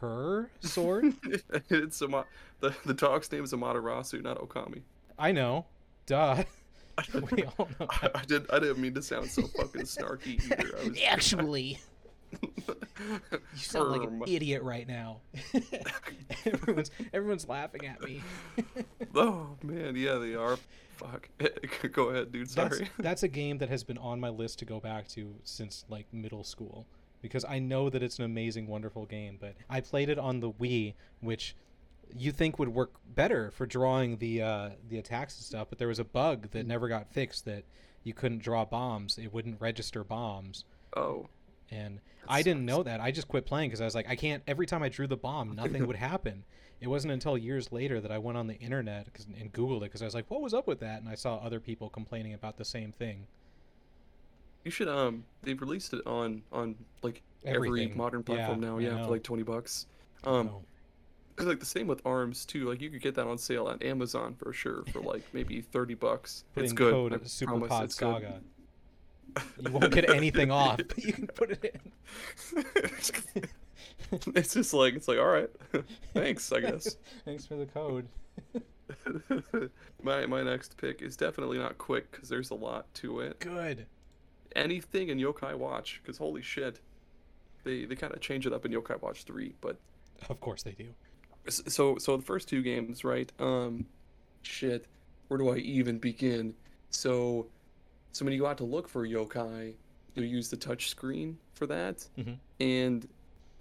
[0.00, 1.12] her sword
[1.70, 2.24] it's Ama-
[2.60, 4.82] the the dog's name is Amaterasu, not Okami.
[5.18, 5.66] i know
[6.06, 6.44] duh
[7.30, 8.50] we all know I, I did.
[8.50, 10.78] I didn't mean to sound so fucking snarky either.
[10.78, 11.78] I was actually
[12.40, 14.24] you sound like an Erm.
[14.26, 15.20] idiot right now
[16.46, 18.22] everyone's everyone's laughing at me
[19.14, 20.58] Oh man, yeah, they are.
[20.96, 21.28] Fuck.
[21.92, 22.48] Go ahead, dude.
[22.48, 22.88] that's, Sorry.
[22.98, 26.06] that's a game that has been on my list to go back to since like
[26.12, 26.86] middle school
[27.20, 29.36] because I know that it's an amazing, wonderful game.
[29.40, 31.54] But I played it on the Wii, which
[32.16, 35.68] you think would work better for drawing the uh, the attacks and stuff.
[35.70, 37.64] But there was a bug that never got fixed that
[38.04, 40.64] you couldn't draw bombs; it wouldn't register bombs.
[40.96, 41.26] Oh,
[41.70, 43.00] And That I didn't know that.
[43.00, 44.42] I just quit playing because I was like, I can't.
[44.46, 46.44] Every time I drew the bomb, nothing would happen.
[46.80, 49.82] It wasn't until years later that I went on the internet 'cause- and Googled it
[49.84, 51.00] because I was like, what was up with that?
[51.00, 53.26] And I saw other people complaining about the same thing.
[54.64, 54.88] you should.
[54.88, 58.78] Um, they've released it on on like every modern platform Yeah, now.
[58.78, 59.86] Yeah, for like twenty bucks.
[60.24, 60.50] Um,
[61.38, 62.68] It's like the same with Arms too.
[62.68, 65.94] Like you could get that on sale on Amazon for sure for like maybe thirty
[65.94, 66.44] bucks.
[66.54, 66.92] put it's good.
[66.92, 68.42] code I Superpod promise it's good.
[69.64, 71.64] You won't get anything off, but you can put it
[72.54, 72.64] in.
[74.34, 75.50] it's just like it's like all right,
[76.14, 76.52] thanks.
[76.52, 76.96] I guess.
[77.24, 78.08] Thanks for the code.
[80.02, 83.40] my my next pick is definitely not quick because there's a lot to it.
[83.40, 83.86] Good.
[84.54, 86.80] Anything in Yokai Watch because holy shit,
[87.64, 89.54] they they kind of change it up in Yokai Watch three.
[89.62, 89.78] But
[90.28, 90.88] Of course they do.
[91.48, 93.30] So so the first two games, right?
[93.38, 93.86] Um,
[94.42, 94.86] shit,
[95.28, 96.54] where do I even begin?
[96.90, 97.46] So
[98.12, 99.74] so when you go out to look for yokai,
[100.14, 102.06] you use the touch screen for that.
[102.18, 102.36] Mhm.
[102.60, 103.08] And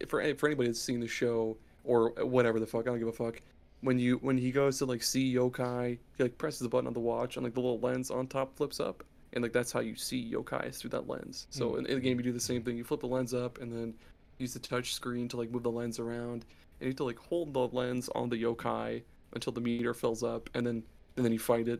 [0.07, 3.11] for for anybody that's seen the show or whatever the fuck, I don't give a
[3.13, 3.41] fuck.
[3.81, 6.93] When you when he goes to like see yokai, he like presses the button on
[6.93, 9.79] the watch and like the little lens on top flips up, and like that's how
[9.79, 11.47] you see yokai is through that lens.
[11.49, 11.79] So Mm.
[11.79, 12.77] in, in the game you do the same thing.
[12.77, 13.95] You flip the lens up and then
[14.37, 16.45] use the touch screen to like move the lens around,
[16.81, 20.23] and you have to like hold the lens on the yokai until the meter fills
[20.23, 20.83] up, and then
[21.15, 21.79] and then you fight it,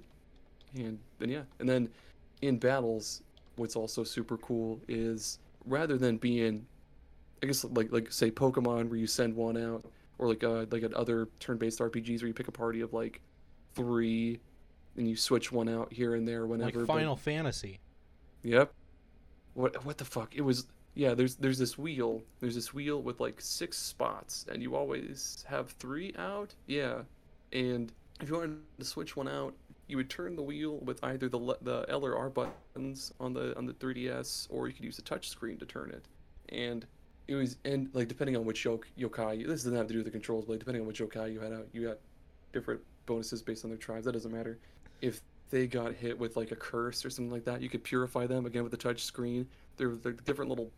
[0.76, 1.90] and then yeah, and then
[2.42, 3.24] in battles,
[3.56, 6.66] what's also super cool is rather than being,
[7.42, 9.84] I guess like like say Pokemon where you send one out,
[10.20, 13.22] or like uh like at other turn-based RPGs where you pick a party of like
[13.74, 14.40] three,
[14.98, 16.80] and you switch one out here and there whenever.
[16.80, 17.80] Like but- Final Fantasy.
[18.44, 18.72] Yep.
[19.56, 20.36] What what the fuck?
[20.36, 22.22] It was yeah, there's there's this wheel.
[22.40, 26.54] There's this wheel with like six spots and you always have 3 out.
[26.68, 27.02] Yeah.
[27.54, 29.54] And if you wanted to switch one out,
[29.88, 33.58] you would turn the wheel with either the the L or R buttons on the
[33.58, 36.06] on the 3DS or you could use the touch screen to turn it.
[36.50, 36.86] And
[37.28, 40.06] it was and like depending on which yok- yokai, this doesn't have to do with
[40.06, 41.98] the controls, but like, depending on which yokai you had out, you got
[42.52, 44.06] different bonuses based on their tribes.
[44.06, 44.60] That doesn't matter.
[45.02, 48.26] If they got hit with like a curse or something like that, you could purify
[48.28, 49.48] them again with the touch screen.
[49.78, 50.72] There were like different little,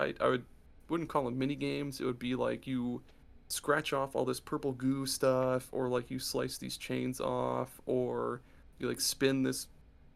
[0.00, 0.44] I I would
[0.88, 2.00] wouldn't call them mini games.
[2.00, 3.02] It would be like you
[3.48, 8.40] scratch off all this purple goo stuff, or like you slice these chains off, or
[8.78, 9.66] you like spin this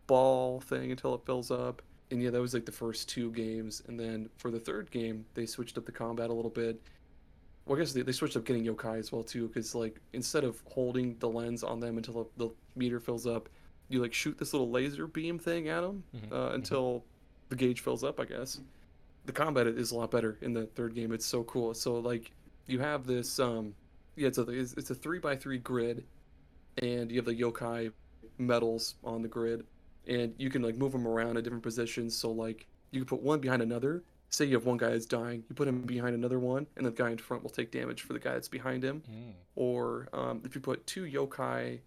[0.06, 1.82] ball thing until it fills up.
[2.10, 5.24] And yeah, that was like the first two games, and then for the third game,
[5.34, 6.80] they switched up the combat a little bit.
[7.66, 10.44] well, I guess they, they switched up getting yokai as well too, because like instead
[10.44, 13.48] of holding the lens on them until the, the meter fills up,
[13.88, 17.04] you like shoot this little laser beam thing at them Mhm, uh, until
[17.48, 18.20] the gauge fills up.
[18.20, 18.60] I guess
[19.24, 21.12] the combat is a lot better in the third game.
[21.12, 21.74] It's so cool.
[21.74, 22.32] So like
[22.66, 23.74] you have this um
[24.16, 26.04] yeah it's a it's, it's a three by three grid,
[26.82, 27.92] and you have the yokai
[28.38, 29.64] medals on the grid,
[30.06, 32.16] and you can like move them around in different positions.
[32.16, 34.02] So like you can put one behind another.
[34.30, 36.90] Say you have one guy that's dying, you put him behind another one, and the
[36.90, 39.04] guy in front will take damage for the guy that's behind him.
[39.08, 39.34] Mm.
[39.54, 41.78] Or um, if you put two yokai,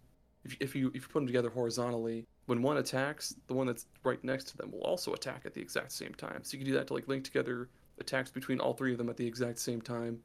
[0.44, 3.84] if, if you if you put them together horizontally, when one attacks, the one that's
[4.04, 6.40] right next to them will also attack at the exact same time.
[6.42, 7.68] So you can do that to like link together
[8.00, 10.18] attacks between all three of them at the exact same time,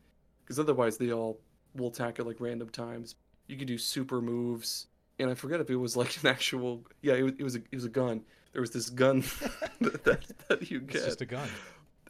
[0.43, 1.37] because otherwise they all
[1.75, 3.15] will attack at like random times.
[3.47, 4.87] You can do super moves,
[5.19, 7.59] and I forget if it was like an actual yeah it was it was a,
[7.59, 8.21] it was a gun.
[8.53, 9.19] There was this gun
[9.81, 10.95] that, that, that you get.
[10.95, 11.49] It's just a gun.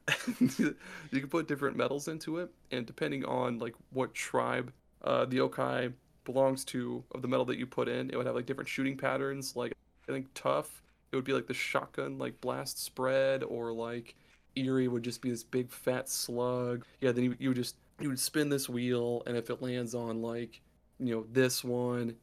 [0.39, 0.75] you
[1.11, 4.71] can put different medals into it, and depending on like what tribe
[5.03, 5.91] uh, the yokai
[6.23, 8.95] belongs to of the medal that you put in, it would have like different shooting
[8.95, 9.55] patterns.
[9.55, 9.73] Like
[10.07, 14.15] I think tough, it would be like the shotgun like blast spread, or like
[14.55, 16.85] eerie would just be this big fat slug.
[17.01, 19.95] Yeah, then you, you would just you would spin this wheel, and if it lands
[19.95, 20.61] on like
[20.99, 22.15] you know this one.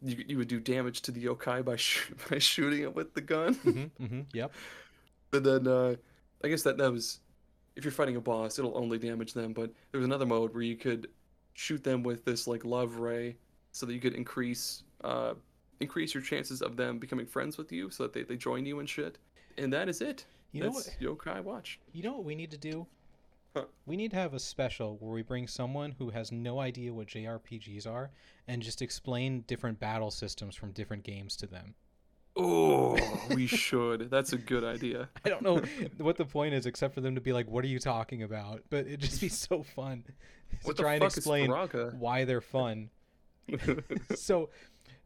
[0.00, 3.20] You, you would do damage to the yokai by sh- by shooting it with the
[3.20, 3.54] gun.
[3.54, 4.52] hmm hmm Yep.
[5.30, 5.96] But then uh,
[6.44, 7.20] I guess that that was
[7.76, 9.52] if you're fighting a boss, it'll only damage them.
[9.52, 11.08] But there was another mode where you could
[11.54, 13.36] shoot them with this like love ray,
[13.72, 15.34] so that you could increase uh,
[15.80, 18.78] increase your chances of them becoming friends with you, so that they, they join you
[18.80, 19.18] and shit.
[19.56, 20.24] And that is it.
[20.52, 21.18] You know That's what?
[21.18, 21.78] Yokai Watch.
[21.92, 22.86] You know what we need to do?
[23.54, 23.64] Huh.
[23.86, 27.08] We need to have a special where we bring someone who has no idea what
[27.08, 28.10] JRPGs are
[28.46, 31.74] and just explain different battle systems from different games to them.
[32.36, 32.96] Oh,
[33.34, 34.10] we should.
[34.10, 35.08] That's a good idea.
[35.24, 35.60] I don't know
[35.98, 38.62] what the point is except for them to be like, "What are you talking about?"
[38.70, 40.04] But it'd just be so fun
[40.62, 42.90] What to the try and explain why they're fun.
[44.14, 44.50] so,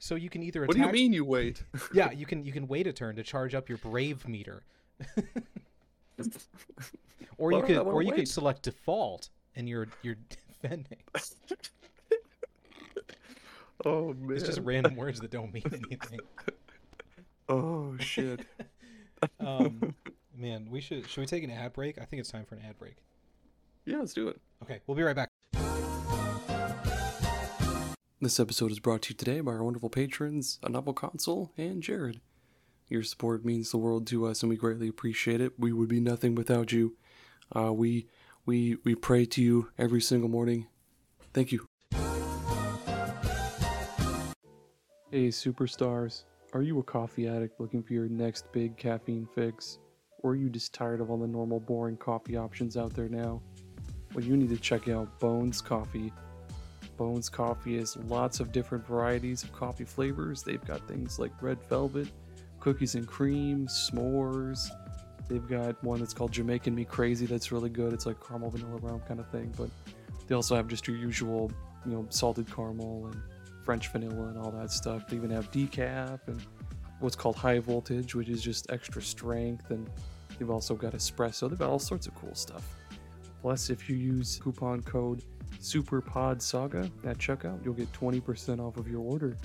[0.02, 1.62] so you can either what do you mean you wait?
[1.94, 4.64] Yeah, you can you can wait a turn to charge up your brave meter,
[7.38, 10.16] or Why you would could I wanna or you could select default and you're you're
[10.60, 10.98] defending.
[13.84, 14.36] oh man.
[14.36, 16.18] It's just random words that don't mean anything.
[17.48, 18.40] Oh shit.
[19.38, 19.94] Um,
[20.36, 21.98] man, we should should we take an ad break?
[21.98, 22.96] I think it's time for an ad break.
[23.84, 24.40] yeah, let's do it.
[24.64, 25.30] Okay, we'll be right back.
[28.22, 31.82] This episode is brought to you today by our wonderful patrons, A Novel Console and
[31.82, 32.20] Jared.
[32.86, 35.58] Your support means the world to us, and we greatly appreciate it.
[35.58, 36.94] We would be nothing without you.
[37.52, 38.06] Uh, we
[38.46, 40.68] we we pray to you every single morning.
[41.34, 41.66] Thank you.
[45.10, 46.22] Hey, superstars!
[46.52, 49.80] Are you a coffee addict looking for your next big caffeine fix,
[50.20, 53.42] or are you just tired of all the normal, boring coffee options out there now?
[54.14, 56.12] Well, you need to check out Bones Coffee.
[56.96, 60.42] Bones Coffee has lots of different varieties of coffee flavors.
[60.42, 62.08] They've got things like red velvet,
[62.60, 64.68] cookies and cream, s'mores.
[65.28, 67.92] They've got one that's called Jamaican Me Crazy that's really good.
[67.92, 69.52] It's like caramel vanilla rum kind of thing.
[69.56, 69.70] But
[70.26, 71.50] they also have just your usual,
[71.86, 73.20] you know, salted caramel and
[73.64, 75.06] French vanilla and all that stuff.
[75.08, 76.40] They even have decaf and
[77.00, 79.70] what's called high voltage, which is just extra strength.
[79.70, 79.88] And
[80.38, 81.48] they've also got espresso.
[81.48, 82.76] They've got all sorts of cool stuff.
[83.40, 85.24] Plus, if you use coupon code
[85.60, 89.36] SuperPodSaga at checkout, you'll get 20% off of your order.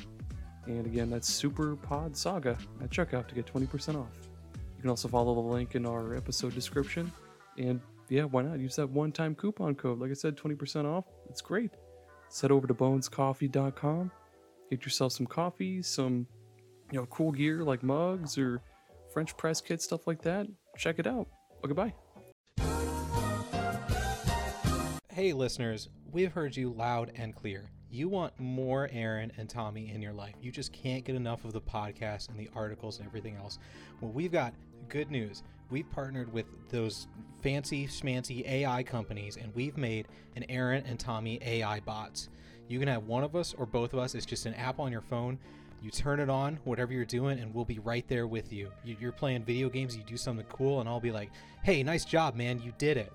[0.66, 4.08] And again, that's SuperPodSaga at checkout to get 20% off.
[4.54, 7.12] You can also follow the link in our episode description.
[7.58, 8.60] And yeah, why not?
[8.60, 10.00] Use that one time coupon code.
[10.00, 11.06] Like I said, 20% off.
[11.30, 11.72] It's great.
[12.42, 14.12] Head over to bonescoffee.com.
[14.70, 16.28] Get yourself some coffee, some
[16.92, 18.62] you know, cool gear like mugs or
[19.14, 20.48] French press kits, stuff like that.
[20.78, 21.28] Check it out.
[21.64, 21.94] Okay, bye.
[25.18, 27.72] Hey, listeners, we've heard you loud and clear.
[27.90, 30.36] You want more Aaron and Tommy in your life.
[30.44, 33.58] You just can't get enough of the podcast and the articles and everything else.
[34.00, 34.54] Well, we've got
[34.90, 35.42] good news.
[35.72, 37.08] We've partnered with those
[37.42, 42.30] fancy schmancy AI companies and we've made an Aaron and Tommy AI bots.
[42.68, 44.14] You can have one of us or both of us.
[44.14, 45.40] It's just an app on your phone.
[45.82, 48.70] You turn it on, whatever you're doing, and we'll be right there with you.
[48.84, 51.32] You- You're playing video games, you do something cool, and I'll be like,
[51.64, 52.62] hey, nice job, man.
[52.62, 53.12] You did it.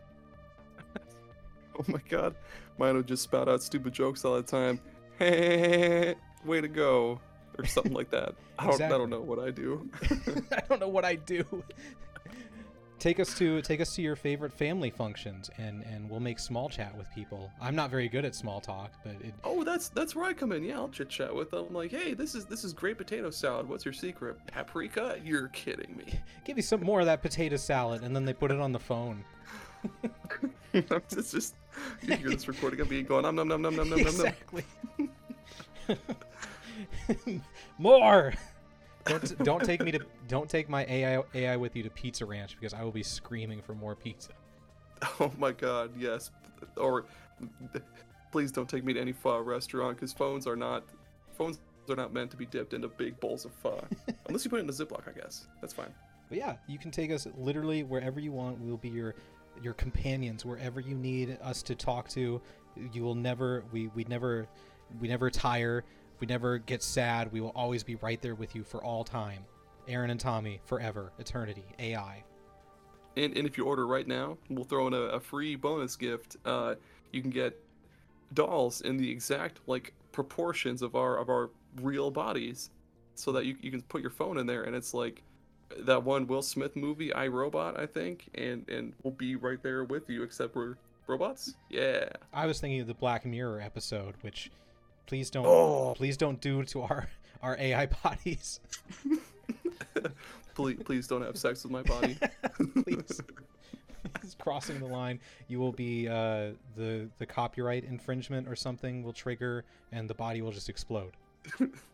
[1.78, 2.34] Oh my god,
[2.78, 4.80] mine would just spout out stupid jokes all the time.
[5.18, 6.14] Hey,
[6.44, 7.20] way to go,
[7.58, 8.34] or something like that.
[8.58, 9.88] I don't, I don't know what I do.
[10.52, 11.44] I don't know what I do.
[12.98, 16.68] take us to take us to your favorite family functions, and and we'll make small
[16.68, 17.50] chat with people.
[17.60, 20.52] I'm not very good at small talk, but it, oh, that's that's where I come
[20.52, 20.62] in.
[20.62, 21.72] Yeah, I'll chit chat with them.
[21.72, 23.68] Like, hey, this is this is great potato salad.
[23.68, 24.36] What's your secret?
[24.46, 25.18] Paprika?
[25.24, 26.20] You're kidding me.
[26.44, 28.78] give me some more of that potato salad, and then they put it on the
[28.78, 29.24] phone.
[30.72, 31.54] it's just
[32.02, 34.16] you hear this recording of me going, nom nom nom nom nom nom nom.
[34.16, 34.26] nom.
[34.26, 34.64] exactly.
[37.78, 38.32] More.
[39.04, 42.56] Don't don't take me to don't take my AI AI with you to Pizza Ranch
[42.58, 44.30] because I will be screaming for more pizza.
[45.18, 46.30] Oh my god, yes.
[46.76, 47.06] Or
[48.30, 50.84] please don't take me to any pho restaurant because phones are not
[51.36, 51.58] phones
[51.88, 53.82] are not meant to be dipped into big bowls of pho.
[54.26, 55.46] Unless you put it in a Ziploc, I guess.
[55.60, 55.92] That's fine.
[56.28, 58.60] But yeah, you can take us literally wherever you want.
[58.60, 59.14] We'll be your
[59.62, 62.40] your companions wherever you need us to talk to.
[62.92, 64.48] You will never we we never
[65.00, 65.84] we never tire.
[66.20, 67.32] We never get sad.
[67.32, 69.44] We will always be right there with you for all time.
[69.88, 72.22] Aaron and Tommy forever, eternity, AI.
[73.16, 76.36] And, and if you order right now, we'll throw in a, a free bonus gift.
[76.44, 76.76] Uh,
[77.10, 77.58] you can get
[78.34, 81.50] dolls in the exact like proportions of our of our
[81.80, 82.70] real bodies,
[83.14, 85.22] so that you, you can put your phone in there and it's like
[85.80, 89.84] that one Will Smith movie, I Robot, I think, and and we'll be right there
[89.84, 91.54] with you, except we're robots.
[91.68, 92.08] Yeah.
[92.32, 94.50] I was thinking of the Black Mirror episode, which
[95.06, 95.94] please don't Oh.
[95.96, 97.08] please don't do to our
[97.42, 98.60] our AI bodies.
[100.54, 102.18] please please don't have sex with my body.
[102.84, 103.20] please.
[104.22, 105.20] It's crossing the line.
[105.48, 110.42] You will be uh, the the copyright infringement or something will trigger, and the body
[110.42, 111.12] will just explode.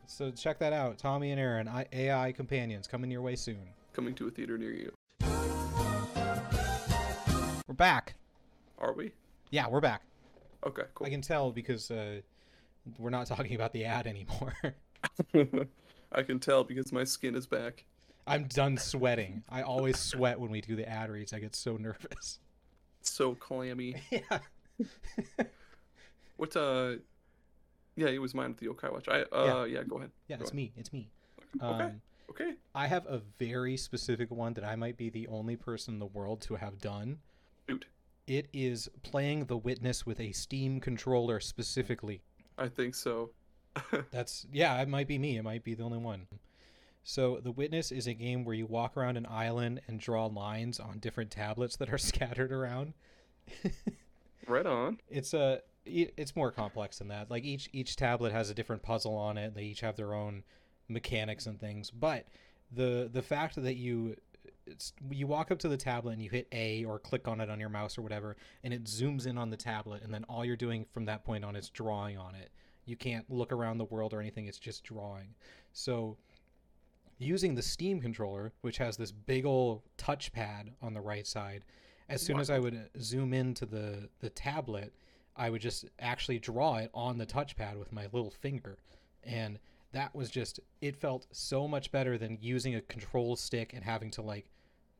[0.07, 3.69] So check that out, Tommy and Aaron, AI companions coming your way soon.
[3.93, 4.93] Coming to a theater near you.
[7.67, 8.15] We're back.
[8.79, 9.13] Are we?
[9.51, 10.03] Yeah, we're back.
[10.67, 11.07] Okay, cool.
[11.07, 12.21] I can tell because uh,
[12.99, 14.55] we're not talking about the ad anymore.
[16.13, 17.85] I can tell because my skin is back.
[18.27, 19.43] I'm done sweating.
[19.49, 21.33] I always sweat when we do the ad reads.
[21.33, 22.41] I get so nervous.
[23.01, 23.97] So clammy.
[24.11, 24.39] Yeah.
[26.37, 26.97] What uh
[27.99, 29.09] Yeah, it was mine with the Yokai Watch.
[29.09, 30.11] I uh yeah, go ahead.
[30.29, 30.57] Yeah, Go it's on.
[30.57, 30.73] me.
[30.77, 31.11] It's me.
[31.63, 31.85] Okay.
[31.85, 32.53] Um, Okay.
[32.75, 36.07] I have a very specific one that I might be the only person in the
[36.07, 37.19] world to have done.
[37.69, 37.87] Shoot.
[38.27, 42.21] It is playing The Witness with a Steam controller specifically.
[42.59, 43.31] I think so.
[44.11, 45.39] That's yeah, it might be me.
[45.39, 46.27] It might be the only one.
[47.03, 50.79] So, The Witness is a game where you walk around an island and draw lines
[50.79, 52.93] on different tablets that are scattered around.
[54.47, 54.99] right on.
[55.09, 57.30] It's a it's more complex than that.
[57.30, 59.55] Like each each tablet has a different puzzle on it.
[59.55, 60.45] They each have their own
[60.89, 61.91] mechanics and things.
[61.91, 62.26] But
[62.72, 64.16] the the fact that you
[64.66, 67.51] it's, you walk up to the tablet and you hit A or click on it
[67.51, 70.45] on your mouse or whatever, and it zooms in on the tablet, and then all
[70.45, 72.51] you're doing from that point on is drawing on it.
[72.84, 74.47] You can't look around the world or anything.
[74.47, 75.34] It's just drawing.
[75.72, 76.16] So
[77.18, 81.64] using the Steam controller, which has this big old touchpad on the right side,
[82.09, 84.95] as soon as I would uh, zoom into the the tablet,
[85.39, 88.76] I would just actually draw it on the touchpad with my little finger,
[89.22, 89.59] and
[89.93, 94.11] that was just it felt so much better than using a control stick and having
[94.12, 94.51] to like,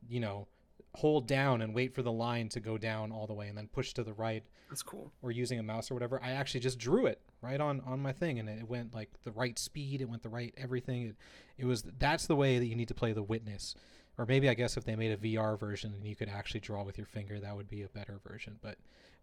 [0.09, 0.47] you know,
[0.95, 3.69] hold down and wait for the line to go down all the way and then
[3.69, 5.13] push to the right That's cool.
[5.23, 8.13] or using a mouse or whatever, I actually just drew it right on on my
[8.13, 10.01] thing, and it went like the right speed.
[10.01, 11.09] It went the right everything.
[11.09, 11.17] It,
[11.59, 13.75] it was that's the way that you need to play the Witness,
[14.17, 16.83] or maybe I guess if they made a VR version and you could actually draw
[16.83, 18.59] with your finger, that would be a better version.
[18.63, 18.79] But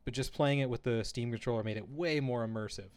[0.06, 2.90] but just playing it with the Steam controller made it way more immersive.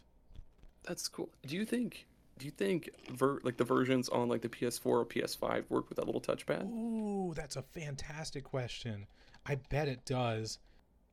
[0.83, 1.29] That's cool.
[1.45, 2.07] Do you think
[2.37, 5.97] do you think ver- like the versions on like the PS4 or PS5 work with
[5.97, 6.63] that little touchpad?
[6.71, 9.07] Ooh, that's a fantastic question.
[9.45, 10.59] I bet it does.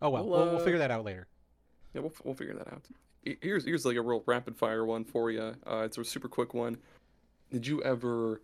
[0.00, 1.26] Oh well, Well, we'll, we'll uh, figure that out later.
[1.94, 2.82] Yeah, we'll, we'll figure that out.
[3.40, 5.54] Here's here's like a real rapid fire one for you.
[5.66, 6.76] Uh, it's a super quick one.
[7.50, 8.40] Did you ever,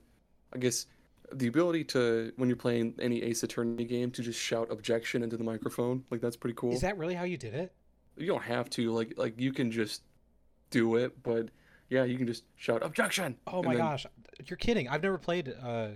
[0.52, 0.86] I guess,
[1.32, 5.36] the ability to when you're playing any Ace Attorney game to just shout objection into
[5.36, 6.04] the microphone?
[6.10, 6.72] Like that's pretty cool.
[6.72, 7.72] Is that really how you did it?
[8.16, 10.02] You don't have to like like you can just
[10.70, 11.48] do it, but
[11.88, 13.36] yeah, you can just shout objection.
[13.46, 14.06] Oh my then- gosh,
[14.46, 14.88] you're kidding!
[14.88, 15.88] I've never played uh,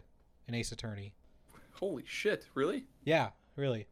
[0.49, 1.13] an Ace Attorney.
[1.73, 2.47] Holy shit!
[2.55, 2.85] Really?
[3.05, 3.87] Yeah, really.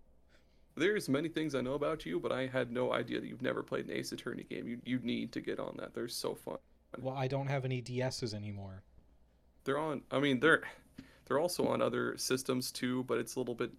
[0.76, 3.62] There's many things I know about you, but I had no idea that you've never
[3.62, 4.66] played an Ace Attorney game.
[4.66, 5.94] You you need to get on that.
[5.94, 6.58] They're so fun.
[6.98, 8.82] Well, I don't have any DSs anymore.
[9.64, 10.02] They're on.
[10.10, 10.62] I mean, they're
[11.26, 13.70] they're also on other systems too, but it's a little bit.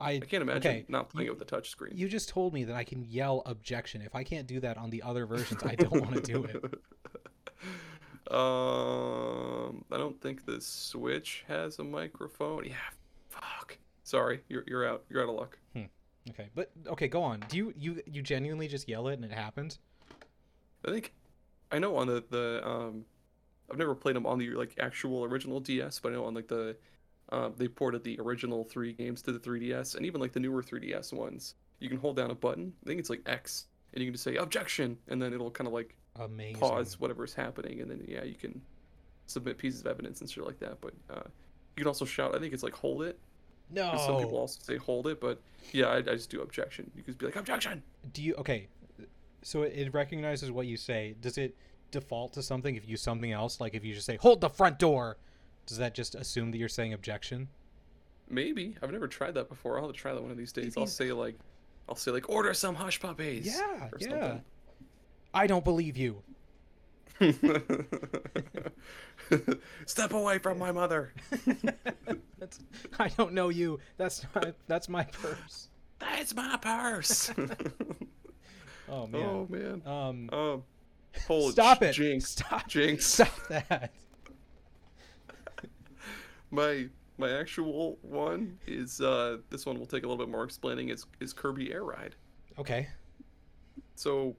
[0.00, 1.96] I I can't imagine okay, not playing you- it with a touch screen.
[1.96, 4.02] You just told me that I can yell objection.
[4.02, 6.54] If I can't do that on the other versions, I don't want to do it.
[8.34, 12.64] um, I don't think the Switch has a microphone.
[12.64, 12.74] Yeah,
[13.28, 13.78] fuck.
[14.02, 15.04] Sorry, you're you're out.
[15.08, 15.58] You're out of luck.
[16.30, 17.44] Okay, but okay, go on.
[17.48, 19.78] Do you you you genuinely just yell it and it happens?
[20.86, 21.12] I think
[21.70, 23.04] I know on the the um,
[23.74, 26.46] I've never played them on the like actual original DS, but I know on like
[26.46, 26.76] the
[27.30, 30.62] um, they ported the original three games to the 3DS, and even like the newer
[30.62, 32.72] 3DS ones, you can hold down a button.
[32.84, 35.66] I think it's like X, and you can just say objection, and then it'll kind
[35.66, 36.60] of like Amazing.
[36.60, 38.60] pause whatever's happening, and then yeah, you can
[39.26, 40.80] submit pieces of evidence and shit like that.
[40.80, 41.22] But uh,
[41.76, 42.36] you can also shout.
[42.36, 43.18] I think it's like hold it.
[43.72, 43.92] No.
[44.06, 45.40] Some people also say hold it, but
[45.72, 46.92] yeah, I, I just do objection.
[46.94, 47.82] You could be like objection.
[48.12, 48.68] Do you okay?
[49.42, 51.16] So it recognizes what you say.
[51.20, 51.56] Does it
[51.94, 53.60] default to something if you use something else?
[53.60, 55.16] Like if you just say hold the front door,
[55.66, 57.48] does that just assume that you're saying objection?
[58.28, 59.76] Maybe I've never tried that before.
[59.78, 60.74] I'll have to try that one of these days.
[60.76, 61.36] I'll say like,
[61.88, 63.46] I'll say like order some hush puppies.
[63.46, 64.38] Yeah, or yeah.
[65.32, 66.22] I don't believe you.
[69.86, 71.14] Step away from my mother.
[72.38, 72.58] That's
[72.98, 73.78] I don't know you.
[73.96, 75.68] That's not that's my purse.
[75.98, 77.30] That's my purse.
[78.86, 79.22] Oh man.
[79.22, 79.82] oh man.
[79.86, 80.62] Um Um.
[81.26, 81.52] Hold.
[81.52, 81.92] stop it.
[81.92, 82.30] Jinx.
[82.30, 82.68] Stop.
[82.68, 83.06] Jinx.
[83.06, 83.92] Stop that.
[86.50, 86.86] My
[87.18, 90.88] my actual one is uh this one will take a little bit more explaining.
[90.90, 92.14] Is is Kirby Air Ride.
[92.58, 92.88] Okay.
[93.96, 94.36] So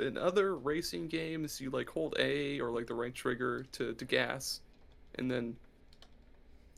[0.00, 4.04] in other racing games, you like hold A or like the right trigger to, to
[4.04, 4.60] gas,
[5.16, 5.54] and then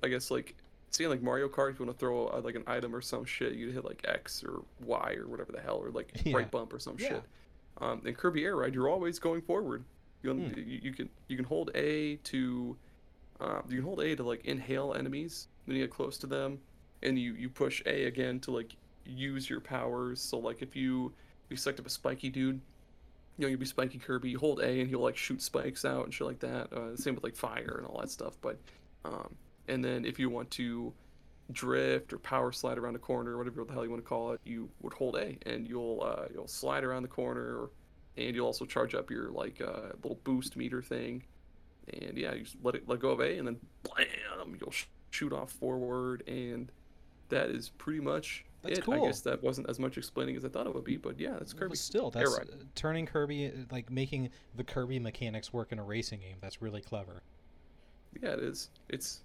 [0.02, 0.54] I guess like
[0.90, 3.24] seeing like Mario Kart, if you want to throw uh, like an item or some
[3.24, 6.36] shit, you hit like X or Y or whatever the hell, or like Yeah.
[6.36, 7.08] right bump or some Yeah.
[7.08, 7.22] shit.
[7.80, 9.84] Um, in Kirby Air Ride, you're always going forward.
[10.22, 10.58] You, Hmm.
[10.58, 12.76] you, you can you can hold A to
[13.40, 16.58] uh, you can hold A to like inhale enemies, then you get close to them,
[17.02, 18.74] and you you push A again to like
[19.06, 20.20] use your powers.
[20.20, 21.12] So like if you
[21.48, 22.56] you select up a spiky dude,
[23.36, 24.30] you know you'll be spiky Kirby.
[24.30, 26.72] You hold A and he'll like shoot spikes out and shit like that.
[26.72, 28.36] Uh, same with like fire and all that stuff.
[28.42, 28.58] But
[29.04, 29.36] um,
[29.68, 30.92] and then if you want to
[31.52, 34.32] drift or power slide around a corner or whatever the hell you want to call
[34.32, 37.68] it, you would hold A and you'll uh, you'll slide around the corner,
[38.16, 41.22] and you'll also charge up your like uh, little boost meter thing.
[41.92, 44.84] And yeah, you just let it let go of A, and then blam, you'll sh-
[45.10, 46.70] shoot off forward, and
[47.30, 48.88] that is pretty much That's it.
[48.88, 51.32] I guess that wasn't as much explaining as I thought it would be, but yeah,
[51.38, 51.76] that's Well, Kirby.
[51.76, 52.44] still, that's uh,
[52.74, 56.36] turning Kirby like making the Kirby mechanics work in a racing game.
[56.40, 57.22] That's really clever.
[58.22, 58.70] Yeah, it is.
[58.88, 59.20] It's,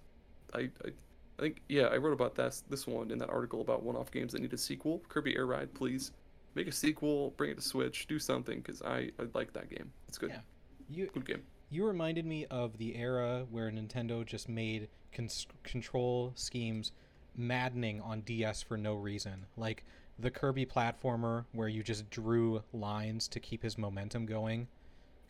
[0.54, 0.90] I, I,
[1.38, 4.32] I think yeah, I wrote about that this one in that article about one-off games
[4.32, 5.02] that need a sequel.
[5.08, 6.12] Kirby Air Ride, please
[6.54, 9.90] make a sequel, bring it to Switch, do something because I, I like that game.
[10.08, 10.40] It's good, Yeah.
[10.88, 11.42] You good game.
[11.70, 16.92] you reminded me of the era where Nintendo just made cons- control schemes
[17.36, 19.46] maddening on DS for no reason.
[19.56, 19.84] Like
[20.18, 24.68] the Kirby platformer where you just drew lines to keep his momentum going.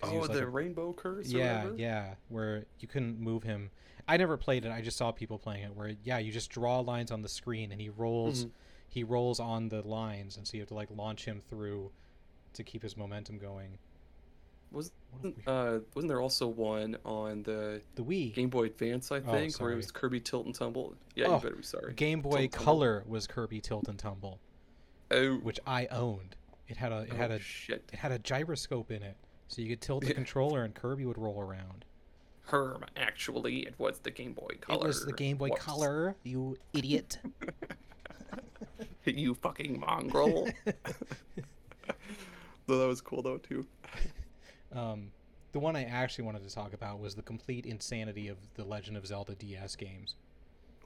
[0.03, 1.33] Oh, was like the a- Rainbow Curse.
[1.33, 1.77] or yeah, whatever?
[1.79, 3.71] yeah, where you couldn't move him.
[4.07, 4.71] I never played it.
[4.71, 5.75] I just saw people playing it.
[5.75, 8.51] Where yeah, you just draw lines on the screen and he rolls, Mhm.
[8.89, 11.91] he rolls on the lines, and so you have to like launch him through
[12.55, 13.79] to keep his momentum going.
[14.73, 18.65] Was What a weird- uh wasn't there also one on the the Wii Game Boy
[18.65, 19.11] Advance?
[19.13, 20.95] I Oh, think where it was Kirby Tilt and Tumble.
[21.15, 21.95] Yeah, Oh, you better be sorry.
[21.95, 22.65] Game Boy and Tumble.
[22.65, 24.39] Color was Kirby Tilt and Tumble,
[25.13, 26.35] Oh, which I owned.
[26.69, 27.89] It had a it had oh, a shit.
[27.93, 29.17] it had a gyroscope in it,
[29.49, 30.15] so you could tilt the Yeah.
[30.15, 31.85] controller and Kirby would roll around.
[32.47, 34.85] Herm, actually, it was the Game Boy Color.
[34.85, 35.63] It was the Game Boy Whoops.
[35.63, 37.19] Color, you idiot.
[39.05, 40.49] you fucking mongrel.
[42.67, 43.67] Though that was cool though too.
[44.73, 45.11] Um,
[45.53, 48.97] the one I actually wanted to talk about was the complete insanity of the Legend
[48.97, 50.15] of Zelda DS games.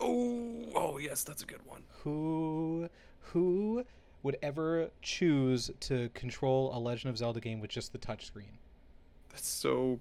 [0.00, 1.82] Oh, oh yes, that's a good one.
[2.02, 2.88] Who,
[3.20, 3.84] who
[4.22, 8.58] would ever choose to control a Legend of Zelda game with just the touchscreen?
[9.30, 10.00] That's so,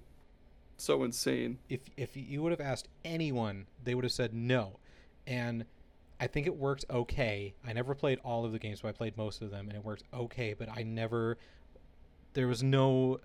[0.77, 1.59] so insane.
[1.69, 4.79] If if you would have asked anyone, they would have said no,
[5.25, 5.65] and
[6.19, 7.53] I think it worked okay.
[7.65, 9.83] I never played all of the games, but I played most of them, and it
[9.83, 10.53] worked okay.
[10.53, 11.37] But I never,
[12.33, 13.19] there was no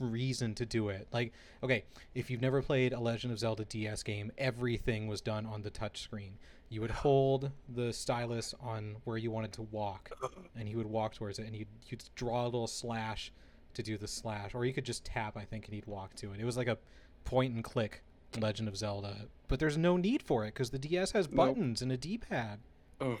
[0.00, 1.08] reason to do it.
[1.12, 1.32] Like,
[1.62, 1.84] okay,
[2.14, 5.70] if you've never played a Legend of Zelda DS game, everything was done on the
[5.70, 6.38] touch screen.
[6.68, 10.10] You would hold the stylus on where you wanted to walk,
[10.58, 13.32] and you would walk towards it, and you'd, you'd draw a little slash
[13.74, 16.32] to do the slash, or you could just tap, I think, and he'd walk to
[16.32, 16.40] it.
[16.40, 16.78] It was like a
[17.24, 18.02] point and click
[18.38, 21.36] Legend of Zelda, but there's no need for it because the DS has Nope.
[21.36, 22.58] buttons and a D-pad.
[23.00, 23.18] Oh,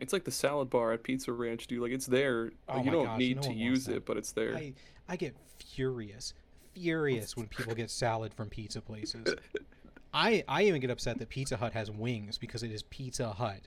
[0.00, 1.80] it's like the salad bar at Pizza Ranch, dude.
[1.82, 2.52] Like it's there.
[2.68, 4.56] Oh Like, you don't gosh, need no to use it, but it's there.
[4.56, 4.72] I
[5.08, 6.34] I get furious,
[6.74, 9.34] furious when people get salad from pizza places.
[10.14, 13.60] I I even get upset that Pizza Hut has wings because it is Pizza Hut.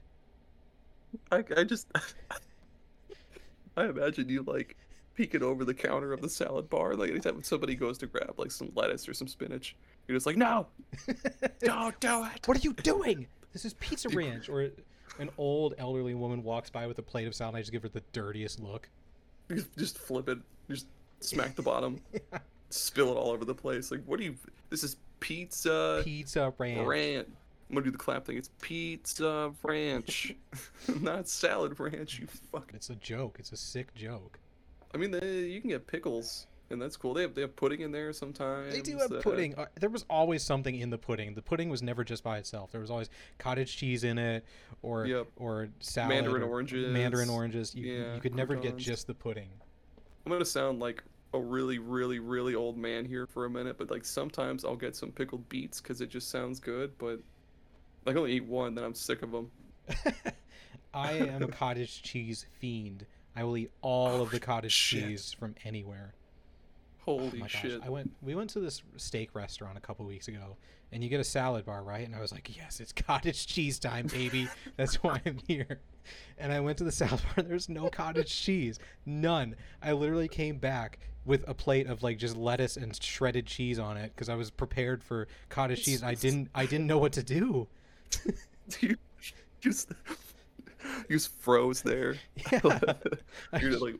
[1.32, 1.88] I, I just,
[3.78, 4.76] I imagine you like
[5.16, 6.96] peeking over the counter of the salad bar.
[6.96, 9.76] Like anytime somebody goes to grab like some lettuce or some spinach,
[10.08, 10.68] you're just like, no,
[11.60, 12.48] don't do it.
[12.48, 13.28] What are you doing?
[13.52, 14.50] This is Pizza Ranch.
[14.50, 14.72] Or
[15.20, 17.54] an old elderly woman walks by with a plate of salad.
[17.54, 18.90] and I just give her the dirtiest look.
[19.78, 20.40] Just, flip it.
[20.70, 20.88] Just
[21.20, 22.00] smack the bottom.
[22.70, 23.92] Spill it all over the place.
[23.92, 24.36] Like, what do you?
[24.70, 26.88] This is pizza Pizza Ranch.
[26.88, 27.28] ranch.
[27.70, 28.38] I'm gonna do the clap thing.
[28.38, 30.36] It's pizza ranch,
[31.02, 32.20] not salad ranch.
[32.20, 32.72] You fuck.
[32.74, 33.38] It's a joke.
[33.40, 34.40] It's a sick joke.
[34.94, 37.14] I mean, the, you can get pickles and that's cool.
[37.14, 38.74] They have they have pudding in there sometimes.
[38.74, 39.56] They do have uh, pudding.
[39.56, 41.34] Uh, There was always something in the pudding.
[41.36, 42.72] The pudding was never just by itself.
[42.72, 44.46] There was always cottage cheese in it,
[44.82, 45.28] or Yep.
[45.38, 46.92] or salad, Mandarin or oranges.
[46.92, 47.76] Mandarin oranges.
[47.76, 49.50] You, yeah, you could never get just the pudding.
[50.26, 51.04] I'm gonna sound like
[51.34, 54.96] a really, really, really old man here for a minute, but like sometimes I'll get
[54.96, 56.98] some pickled beets because it just sounds good.
[56.98, 57.20] But
[58.06, 59.52] I can only eat one, then I'm sick of them.
[60.94, 63.06] I am a cottage cheese fiend.
[63.36, 65.04] I will eat all of the Oh, cottage shit.
[65.04, 66.14] cheese from anywhere.
[67.06, 67.80] Holy oh shit!
[67.80, 67.88] gosh!
[67.88, 68.12] I went.
[68.22, 70.56] We went to this steak restaurant a couple weeks ago,
[70.92, 72.06] and you get a salad bar, right?
[72.06, 74.48] And I was like, "Yes, it's cottage cheese time, baby.
[74.78, 75.82] That's why I'm here."
[76.38, 77.44] And I went to the salad bar.
[77.44, 79.56] There's no cottage cheese, none.
[79.82, 83.98] I literally came back with a plate of like just lettuce and shredded cheese on
[83.98, 86.02] it because I was prepared for cottage cheese.
[86.02, 86.50] And I didn't.
[86.56, 87.68] I didn't know what to do.
[88.80, 88.96] you
[89.60, 89.92] just
[91.10, 92.16] you just froze there.
[92.52, 92.70] Yeah.
[93.60, 93.96] You're just like,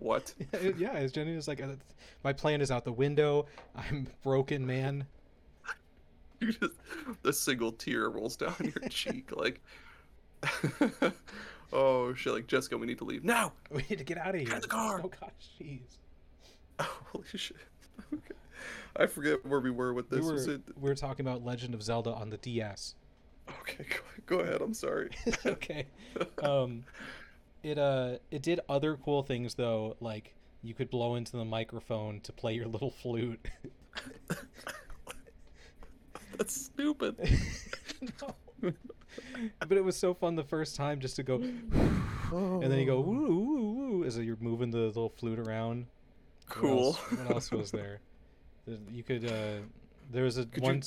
[0.00, 0.32] what?
[0.78, 1.68] yeah, it's Jenny was like, uh,
[2.24, 3.46] "My plan is out the window.
[3.76, 5.06] I'm broken, man."
[6.40, 6.72] You just
[7.24, 9.60] a single tear rolls down your cheek, like.
[11.72, 12.32] oh shit!
[12.32, 13.52] Like Jessica, we need to leave now.
[13.70, 14.50] We need to get out of here.
[14.50, 14.92] Get the car.
[14.92, 15.98] There's No cottage cheese.
[16.80, 17.58] Holy shit!
[18.12, 18.34] Okay.
[18.96, 20.26] I forget where we were with We this.
[20.46, 20.62] were, it?
[20.80, 22.94] we were talking about Legend of Zelda on the DS.
[23.60, 24.62] Okay, go, go ahead.
[24.62, 25.10] I'm sorry.
[25.46, 25.86] okay.
[26.42, 26.84] Um,
[27.62, 32.20] it uh, it did other cool things though, like you could blow into the microphone
[32.20, 33.40] to play your little flute.
[36.36, 37.16] That's stupid.
[38.22, 38.72] no.
[39.66, 43.00] But it was so fun the first time just to go, and then you go
[43.00, 45.86] woo woo woo as you're moving the little flute around.
[46.46, 46.86] What Cool.
[46.88, 48.00] else, what else was there?
[48.90, 49.24] You could.
[49.24, 49.60] Uh,
[50.10, 50.82] there was a Could you- one.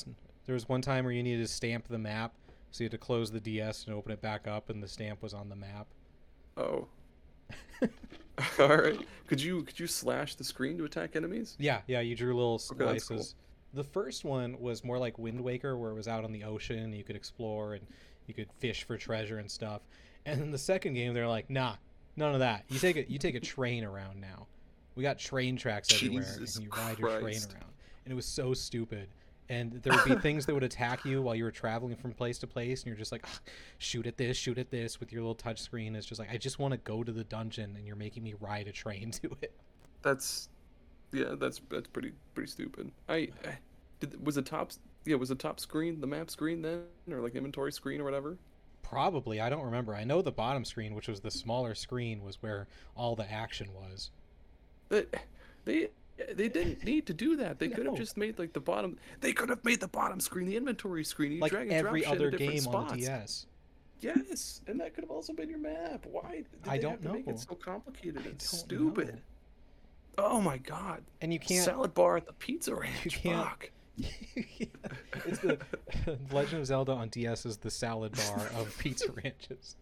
[0.46, 2.34] There was one time where you needed to stamp the map,
[2.70, 5.22] so you had to close the DS and open it back up, and the stamp
[5.22, 5.86] was on the map.
[6.56, 6.86] Oh.
[8.58, 8.98] All right.
[9.26, 11.56] Could you could you slash the screen to attack enemies?
[11.58, 13.08] Yeah, yeah, you drew little Okay, slices.
[13.08, 13.26] cool.
[13.82, 16.92] The first one was more like Wind Waker, where it was out on the ocean,
[16.92, 17.84] you could explore and
[18.26, 19.82] you could fish for treasure and stuff.
[20.26, 21.74] And then the second game, they're like, nah,
[22.16, 22.64] none of that.
[22.68, 24.46] You take a you take a train around now.
[24.94, 27.72] We got train tracks everywhere, Jesus and you ride your train around.
[28.04, 29.08] And it was so stupid.
[29.48, 32.38] And there would be things that would attack you while you were traveling from place
[32.38, 33.40] to place, and you're just like, ah,
[33.78, 35.94] shoot at this, shoot at this with your little touch screen.
[35.94, 38.34] It's just like, I just want to go to the dungeon, and you're making me
[38.40, 39.52] ride a train to it.
[40.02, 40.48] That's
[41.12, 42.90] yeah, that's that's pretty pretty stupid.
[43.08, 43.58] I, I
[44.00, 44.72] did was the top
[45.04, 48.36] yeah, was the top screen the map screen then or like inventory screen or whatever?
[48.82, 49.40] Probably.
[49.40, 49.94] I don't remember.
[49.94, 53.68] I know the bottom screen, which was the smaller screen, was where all the action
[53.72, 54.10] was.
[54.88, 55.06] They
[55.64, 55.88] they
[56.34, 57.58] they didn't need to do that.
[57.58, 58.98] They could have just made like the bottom.
[59.20, 61.32] They could have made the bottom screen the inventory screen.
[61.32, 62.92] You like drag and drop every shit at other different game spots.
[62.92, 63.46] on DS.
[64.00, 66.04] Yes, and that could have also been your map.
[66.10, 69.08] Why did I they don't have to make it so complicated I and stupid?
[69.08, 69.14] know.
[70.18, 71.02] Oh my god!
[71.20, 71.64] And you can't.
[71.64, 72.92] Salad bar at the pizza ranch.
[73.04, 73.70] You can't- Fuck.
[74.36, 75.58] it's the
[76.32, 79.76] Legend of Zelda on DS is the salad bar of pizza ranches.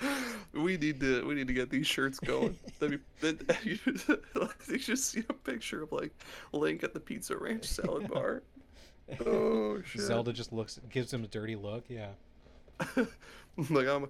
[0.52, 2.58] We need to we need to get these shirts going.
[2.80, 4.00] That'd be that, you should,
[4.68, 6.12] you should see a picture of like
[6.52, 8.42] Link at the Pizza Ranch salad bar.
[9.24, 10.02] Oh shit!
[10.02, 11.84] Zelda just looks, gives him a dirty look.
[11.88, 12.08] Yeah.
[13.70, 14.08] like I'm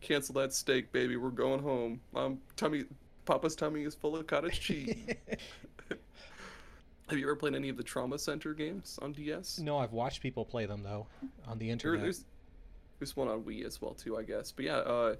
[0.00, 1.16] cancel that steak, baby.
[1.16, 2.00] We're going home.
[2.14, 2.84] Um, tummy,
[3.24, 4.94] Papa's tummy is full of cottage cheese.
[7.08, 9.58] Have you ever played any of the Trauma Center games on DS?
[9.58, 11.06] no, I've watched people play them though
[11.46, 12.02] on the There- internet.
[12.02, 12.24] there's
[13.02, 14.52] there's one on Wii as well too, I guess.
[14.52, 15.16] But yeah, uh,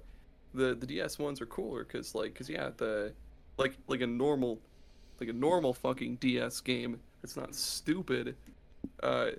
[0.53, 3.11] the the DS ones are cooler because like because yeah the
[3.57, 4.57] like like a normal
[5.19, 6.97] like a normal fucking DS game.
[7.23, 8.35] It's not stupid.
[9.01, 9.31] Uh,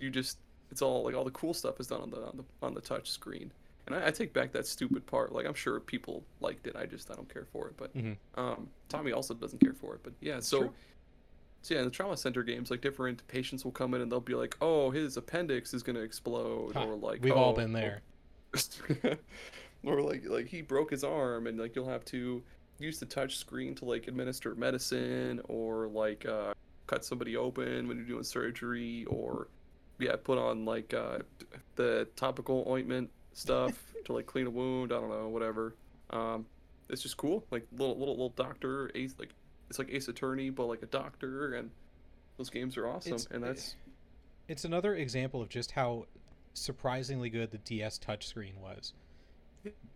[0.00, 0.38] you just
[0.70, 2.80] it's all like all the cool stuff is done on the on the on the
[2.80, 3.52] touch screen.
[3.86, 5.32] And I, I take back that stupid part.
[5.32, 6.74] Like I'm sure people liked it.
[6.76, 7.74] I just I don't care for it.
[7.76, 8.16] But Mhm.
[8.36, 10.00] um, Tommy also doesn't care for it.
[10.02, 10.58] But yeah, so.
[10.60, 10.72] True.
[11.64, 14.20] So yeah, in the trauma center games, like different patients will come in and they'll
[14.20, 17.72] be like, "Oh, his appendix is gonna explode," Ha, or like, We've all "Oh, been
[17.72, 18.02] there.
[19.82, 22.42] or like like he broke his arm and like you'll have to
[22.78, 26.52] use the touch screen to like administer medicine or like uh,
[26.86, 29.48] cut somebody open when you're doing surgery or
[29.98, 31.18] yeah put on like uh,
[31.76, 33.72] the topical ointment stuff
[34.04, 35.74] to like clean a wound i don't know whatever.
[36.10, 36.44] Um,
[36.90, 37.46] it's just cool.
[37.50, 39.30] Like little little little doctor ace like
[39.68, 41.70] it's like ace attorney but like a doctor and
[42.36, 43.76] those games are awesome It's- and that's
[44.48, 46.06] It's another example of just how
[46.52, 48.92] surprisingly good the DS touchscreen was.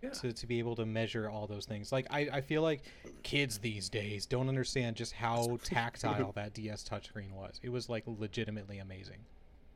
[0.03, 1.93] yeah to, to be able to measure all those things.
[1.93, 2.83] Like I, I feel like
[3.23, 7.61] kids these days don't understand just how tactile that DS touchscreen was.
[7.63, 9.19] It was like legitimately amazing.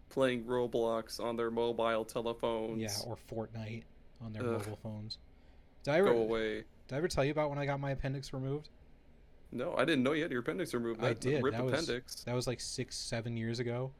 [0.09, 3.82] playing roblox on their mobile telephones Yeah, or Fortnite
[4.24, 4.53] on their Ugh.
[4.53, 5.18] mobile phones.
[5.84, 7.90] Did I ever go away did I ever tell you about when I got my
[7.93, 8.68] appendix removed?
[9.53, 11.00] No, I didn't know you had your appendix removed.
[11.00, 11.42] That, I did.
[11.42, 12.24] Rip That was- appendix.
[12.24, 13.92] That was like six, seven years ago.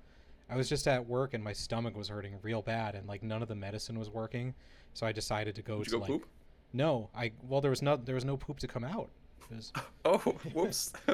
[0.51, 3.43] I was just at work and my stomach was hurting real bad, and like none
[3.43, 4.55] of the medicine was working.
[4.95, 6.27] So I decided to go Did to you go like poop?
[6.73, 7.09] no.
[7.15, 9.09] I well there was no there was no poop to come out.
[9.51, 9.73] Was-
[10.05, 10.19] Oh,
[10.53, 10.93] whoops.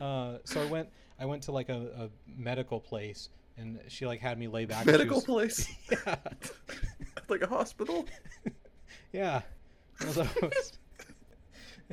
[0.00, 2.08] uh, so I went I went to like a, a
[2.40, 4.86] medical place and she like had me lay back.
[4.86, 5.68] Medical was- place?
[5.90, 6.16] Yeah,
[7.28, 8.06] like a hospital?
[9.12, 9.42] yeah.
[10.00, 10.72] Of those.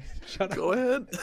[0.27, 0.77] Shut Go up.
[0.77, 1.07] ahead.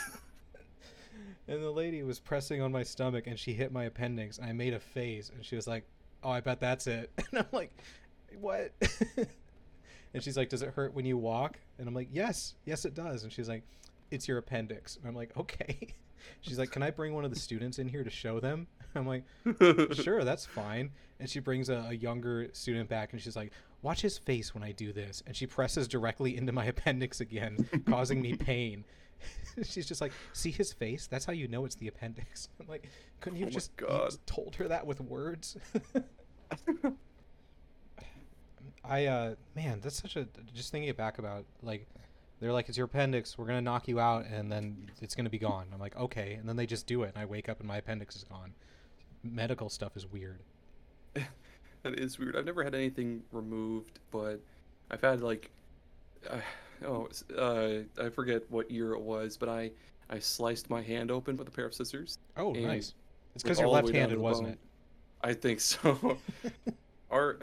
[1.49, 4.41] And the lady was pressing on my stomach and she hit my appendix.
[4.43, 5.85] I made a face and she was like,
[6.25, 7.71] "Oh, I bet that's it." And I'm like,
[8.41, 8.73] "What?"
[10.13, 12.95] and she's like, "Does it hurt when you walk?" And I'm like, "Yes, yes, it
[12.95, 13.63] does." And she's like,
[14.11, 15.95] "It's your appendix." And I'm like, "Okay."
[16.41, 18.67] She's like, "Can I bring one of the students in here to show them?"
[18.97, 19.23] I'm like,
[19.93, 23.53] "Sure, that's fine." And she brings a, a younger student back and she's like,
[23.87, 27.69] "Watch his face when I do this." And she presses directly into my appendix again,
[27.89, 28.85] causing me pain.
[29.63, 31.07] She's just like, "See his face?
[31.07, 32.89] That's how you know it's the appendix." I'm like,
[33.21, 35.57] "Couldn't you Oh just you just told her that with words?"
[38.85, 41.87] I uh man, that's such a just thinking it back about like
[42.41, 45.27] they're like it's your appendix, we're going to knock you out and then it's going
[45.27, 45.69] to be gone.
[45.73, 47.77] I'm like, "Okay." And then they just do it and I wake up and my
[47.77, 48.53] appendix is gone.
[49.23, 50.41] Medical stuff is weird.
[51.91, 52.37] That is weird.
[52.37, 54.41] I've never had anything removed, but
[54.91, 55.51] I've had like,
[56.29, 56.41] uh,
[56.85, 59.71] oh, uh, I forget what year it was, but I
[60.11, 62.19] I sliced my hand open with a pair of scissors.
[62.37, 62.95] Oh, nice.
[63.35, 64.59] It's cuz you're all the way down to left-handed, wasn't it?
[65.23, 66.19] I think so.
[67.11, 67.39] Our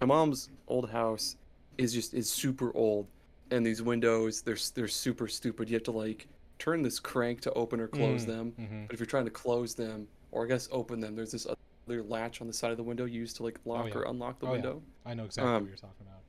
[0.00, 1.36] my mom's old house
[1.78, 3.06] is just is super old,
[3.50, 5.68] and these windows they're they're super stupid.
[5.68, 6.28] You have to like
[6.58, 8.52] turn this crank to open or close Mm, them.
[8.58, 8.86] mhm.
[8.86, 11.56] But if you're trying to close them, or I guess open them, there's this other
[12.00, 13.96] latch on the side of the window used to like lock yeah.
[13.96, 14.52] or unlock the Oh, yeah.
[14.54, 14.82] window.
[15.04, 16.20] I know exactly Um, what you're talking about.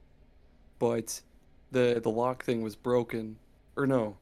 [0.80, 1.22] But
[1.72, 3.38] the the lock thing was broken,
[3.76, 4.18] or no,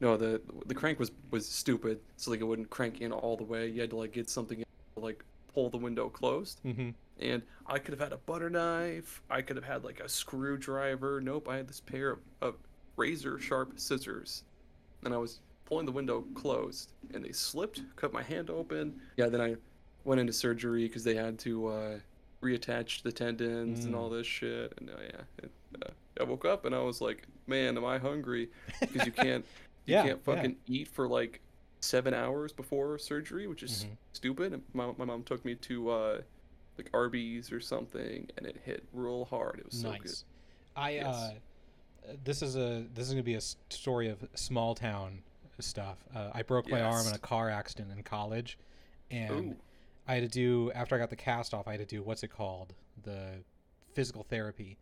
[0.00, 3.44] no the the crank was was stupid, so like it wouldn't crank in all the
[3.44, 3.68] way.
[3.68, 4.64] You had to like get something in
[4.94, 6.60] to like pull the window closed.
[6.64, 6.94] Mhm.
[7.20, 9.22] And I could have had a butter knife.
[9.28, 11.20] I could have had like a screwdriver.
[11.20, 12.54] Nope, I had this pair of, of
[12.96, 14.44] razor sharp scissors.
[15.04, 19.00] And I was pulling the window closed, and they slipped, cut my hand open.
[19.16, 19.56] Yeah, then I
[20.04, 21.98] went into surgery because they had to uh,
[22.42, 24.74] reattach the tendons and all this shit.
[24.78, 25.50] And uh, yeah, it,
[25.86, 25.90] uh,
[26.20, 28.50] I woke up and I was like, man, am I hungry?
[28.80, 29.44] Because you can't,
[29.86, 30.34] you Yeah, can't yeah.
[30.34, 31.40] fucking eat for like
[31.80, 33.96] seven hours before surgery, which is Mhm.
[34.12, 34.52] stupid.
[34.52, 36.20] And my, my mom took me to uh,
[36.78, 39.58] like Arby's or something, and it hit real hard.
[39.60, 40.02] It was so good.
[40.02, 40.24] nice.
[40.74, 41.06] I Yes.
[41.14, 41.32] uh,
[42.24, 45.22] this is a this is gonna be a story of small town
[45.60, 45.98] stuff.
[46.14, 48.58] Uh, I broke my arm in a car accident in college,
[49.10, 49.56] and Ooh.
[50.06, 51.68] I had to do after I got the cast off.
[51.68, 53.44] I had to do what's it called, the
[53.94, 54.78] physical therapy,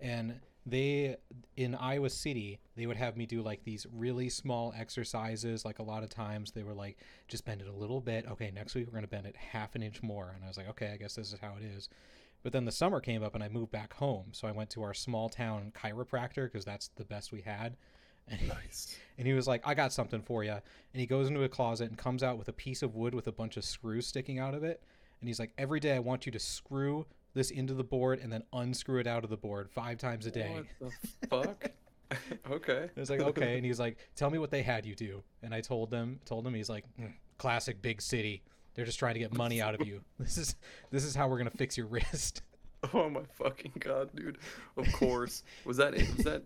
[0.00, 1.16] and they
[1.56, 5.64] in Iowa City they would have me do like these really small exercises.
[5.64, 6.98] Like a lot of times they were like,
[7.28, 8.26] just bend it a little bit.
[8.30, 10.68] Okay, next week we're gonna bend it half an inch more, and I was like,
[10.70, 11.88] okay, I guess this is how it is.
[12.42, 14.82] But then the summer came up and I moved back home, so I went to
[14.82, 17.76] our small town chiropractor because that's the best we had.
[18.28, 18.96] And he, Nice.
[19.18, 21.88] and he was like, "I got something for you." And he goes into a closet
[21.88, 24.54] and comes out with a piece of wood with a bunch of screws sticking out
[24.54, 24.82] of it.
[25.20, 28.32] And he's like, "Every day I want you to screw this into the board and
[28.32, 31.70] then unscrew it out of the board five times a day." What the fuck?
[32.50, 32.90] okay.
[32.96, 35.54] I was like, "Okay." And he's like, "Tell me what they had you do." And
[35.54, 38.42] I told them, told him, he's like, "Mm, "Classic big city.
[38.74, 40.00] They're just trying to get money out of you.
[40.18, 40.56] This is
[40.90, 42.42] this is how we're gonna fix your wrist."
[42.92, 44.38] Oh my fucking god, dude!
[44.76, 45.44] Of course.
[45.64, 46.42] Was that was that?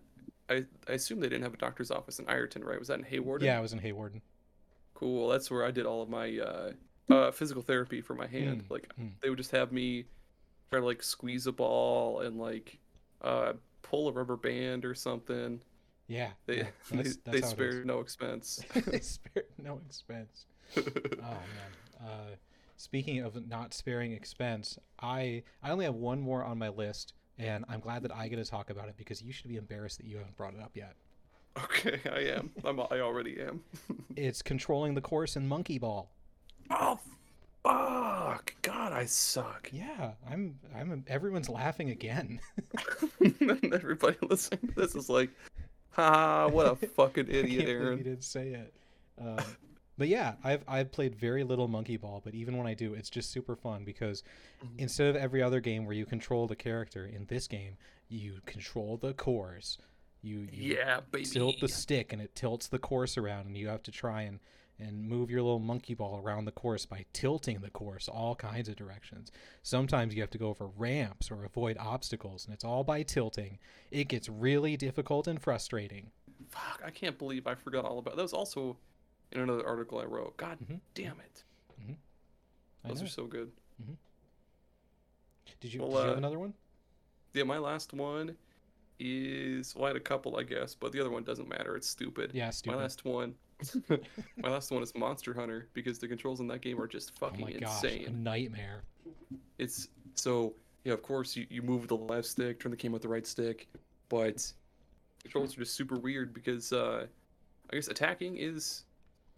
[0.49, 2.79] I I assume they didn't have a doctor's office in Ireton, right?
[2.79, 3.41] Was that in Hayward?
[3.41, 4.21] Yeah, I was in Hawarden.
[4.93, 5.29] Cool.
[5.29, 6.71] That's where I did all of my uh,
[7.09, 8.63] uh, physical therapy for my hand.
[8.63, 9.11] Mm, Like mm.
[9.21, 10.05] they would just have me
[10.71, 12.77] try to like squeeze a ball and like
[13.21, 15.61] uh, pull a rubber band or something.
[16.07, 18.63] Yeah, They yeah, they, that's- they that's how spared no expense.
[18.73, 20.45] they spared no expense.
[20.77, 20.81] oh
[21.21, 22.01] man.
[22.01, 22.35] Uh,
[22.77, 27.65] speaking of not sparing expense, I I only have one more on my list, and
[27.69, 30.05] I'm glad that I get to talk about it because you should be embarrassed that
[30.07, 30.95] you haven't brought it up yet.
[31.63, 32.51] okay, I am.
[32.65, 33.61] I'm, I already am.
[34.15, 36.09] It's controlling the course in Monkey Ball.
[36.71, 36.99] oh
[37.63, 38.53] fuck!
[38.63, 39.69] God, I suck.
[39.71, 42.39] Yeah, I'm I'm everyone's laughing again.
[43.73, 45.29] Everybody listening to this is like,
[45.91, 48.73] ha, what a fucking idiot, believe you didn't say it.
[49.21, 49.37] Um,
[49.97, 53.09] but yeah, I've I've played very little Monkey Ball, but even when I do, it's
[53.09, 54.23] just super fun because
[54.63, 54.79] Mhm.
[54.79, 57.77] instead of every other game where you control the character, in this game
[58.09, 59.77] you control the course.
[60.21, 61.25] You, you Yeah, baby.
[61.25, 64.39] tilt the stick and it tilts the course around, and you have to try and
[64.79, 68.69] and move your little monkey ball around the course by tilting the course all kinds
[68.69, 69.31] of directions.
[69.63, 73.57] Sometimes you have to go over ramps or avoid obstacles, and it's all by tilting.
[73.89, 76.11] It gets really difficult and frustrating.
[76.49, 78.15] fuck, I can't believe I forgot all about.
[78.17, 78.77] That was also
[79.31, 80.37] in another article I wrote.
[80.37, 80.79] God Mhm.
[80.93, 81.43] damn it,
[82.83, 83.05] I those know.
[83.05, 83.51] are so good.
[85.59, 86.53] Did you, Well, did you have uh, another one?
[87.33, 88.35] Yeah, my last one
[88.99, 91.75] is well, I had a couple, I guess, but the other one doesn't matter.
[91.75, 92.31] It's stupid.
[92.33, 92.75] Yeah, stupid.
[92.75, 93.35] My last one,
[94.37, 97.27] my last one is Monster Hunter because the controls in that game are just oh
[97.27, 98.05] fucking gosh, insane.
[98.07, 98.83] a nightmare.
[99.57, 100.53] It's so
[100.83, 100.93] yeah.
[100.93, 103.67] Of course, you, you move the left stick, turn the game with the right stick,
[104.09, 104.51] but
[105.21, 107.05] controls are just super weird because uh,
[107.71, 108.83] I guess attacking is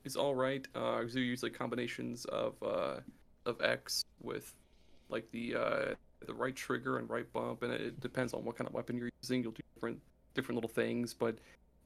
[0.04, 0.66] is all right.
[0.76, 2.96] Uh, use like combinations of uh,
[3.46, 4.54] of X with
[5.10, 5.94] like the uh,
[6.26, 9.10] the right trigger and right bump, and it depends on what kind of weapon you're
[9.22, 9.44] using.
[9.44, 10.00] You'll do different
[10.34, 11.38] different little things, but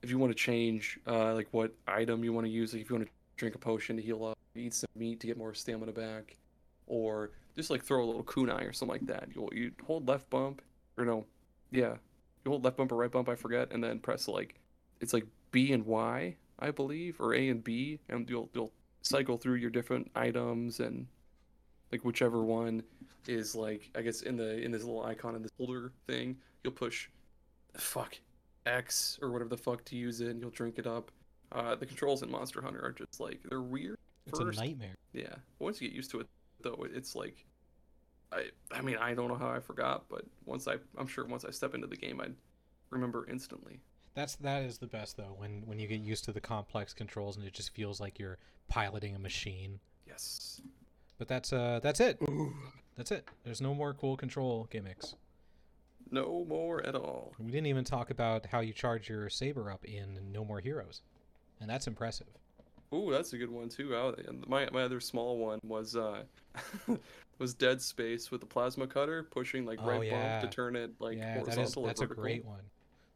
[0.02, 2.90] if you want to change uh, like what item you want to use, like if
[2.90, 5.54] you want to drink a potion to heal up, eat some meat to get more
[5.54, 6.38] stamina back,
[6.88, 9.30] or just like throw a little kunai or something like that.
[9.34, 10.62] You you hold left bump
[10.98, 11.26] or no,
[11.72, 11.96] yeah,
[12.44, 14.60] you hold left bump or right bump, I forget, and then press like
[15.00, 19.38] it's like B and Y, I believe, or A and B, and you'll you'll cycle
[19.38, 21.06] through your different items and
[21.92, 22.82] like whichever one
[23.28, 26.74] is like I guess in the in this little icon in this holder thing, you'll
[26.74, 27.10] push
[27.78, 28.18] fuck
[28.66, 31.12] X or whatever the fuck to use it, and you'll drink it up.
[31.52, 33.98] Uh, the controls in Monster Hunter are just like they're weird.
[34.26, 34.58] It's first.
[34.58, 34.96] a nightmare.
[35.12, 35.36] Yeah.
[35.60, 36.28] Once you get used to it,
[36.62, 37.44] though, it's like,
[38.32, 41.44] I I mean I don't know how I forgot, but once I I'm sure once
[41.44, 42.36] I step into the game I'd
[42.90, 43.82] remember instantly.
[44.16, 47.38] That's that is the best though when when you get used to the complex controls
[47.38, 48.38] and it just feels like you're
[48.68, 49.80] piloting a machine.
[50.08, 50.62] Yes.
[51.18, 52.20] But that's uh that's it.
[52.96, 53.28] That's it.
[53.44, 55.16] There's no more cool control gimmicks.
[56.12, 57.34] No more at all.
[57.40, 61.02] We didn't even talk about how you charge your saber up in No More Heroes,
[61.60, 62.28] and that's impressive.
[62.94, 63.96] Ooh, that's a good one too.
[63.96, 64.14] I,
[64.48, 66.22] my my other small one was uh
[67.40, 70.40] was Dead Space with the plasma cutter pushing like Oh, right yeah.
[70.42, 72.62] bump to turn it like yeah, that is horizontal that's a great one.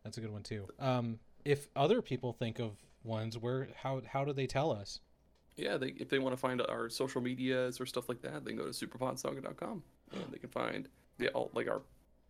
[0.07, 0.65] That's a good one too.
[0.79, 5.01] Um, if other people think of ones, where how how do they tell us?
[5.57, 8.51] Yeah, they, if they want to find our social medias or stuff like that, they
[8.51, 9.83] can go to superpodsaga.com
[10.13, 10.87] and they can find
[11.19, 11.81] yeah, all, like our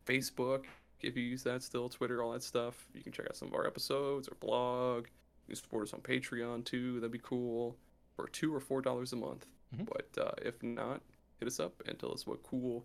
[0.08, 0.64] Facebook
[1.02, 2.88] if you use that still, Twitter, all that stuff.
[2.96, 5.06] You can check out some of our episodes, our blog.
[5.48, 6.96] You can support us on Patreon too.
[6.96, 7.78] That'd be cool.
[8.16, 9.46] For two or four dollars a month.
[9.76, 9.86] Mhm.
[9.88, 11.04] But uh, if not,
[11.40, 12.84] hit us up and tell us what cool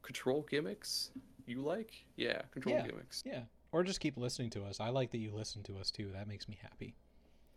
[0.00, 1.10] control gimmicks
[1.46, 1.92] you like.
[2.16, 2.86] Yeah, control Yeah.
[2.86, 3.22] gimmicks.
[3.26, 3.42] Yeah,
[3.72, 4.78] or just keep listening to us.
[4.80, 6.10] I like that you listen to us too.
[6.14, 6.94] That makes me happy.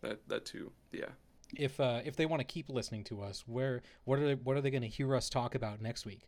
[0.02, 0.72] That that too.
[0.92, 1.10] Yeah.
[1.56, 4.58] If uh, if they want to keep listening to us, where what are they, what
[4.58, 6.22] are they going to hear us talk about next week?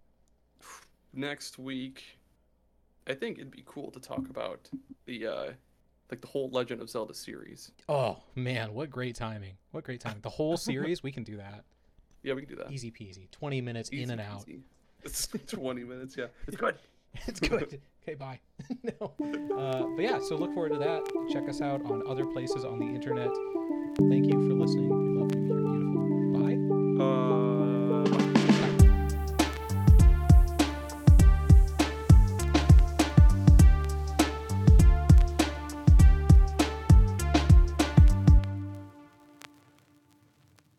[1.13, 2.03] next week
[3.07, 4.69] i think it'd be cool to talk about
[5.05, 5.45] the uh
[6.11, 9.53] like the whole legend of zelda series Oh man, what great timing!
[9.71, 10.19] What great timing!
[10.21, 11.63] The whole series, we can do that.
[12.23, 13.31] yeah we can do that Easy peasy.
[13.31, 14.45] Twenty minutes in Easy and out.
[15.03, 16.75] it's 20 minutes yeah it's good
[17.27, 17.81] it's good.
[18.03, 18.39] Okay, bye.
[18.83, 19.13] no.
[19.57, 21.03] Uh, but yeah, so look forward to that.
[21.31, 23.29] Check us out on other places on the internet.
[24.09, 24.89] Thank you for listening.
[24.89, 25.45] We love you.
[25.47, 26.97] You're beautiful.
[26.97, 27.03] Bye.
[27.03, 27.36] uh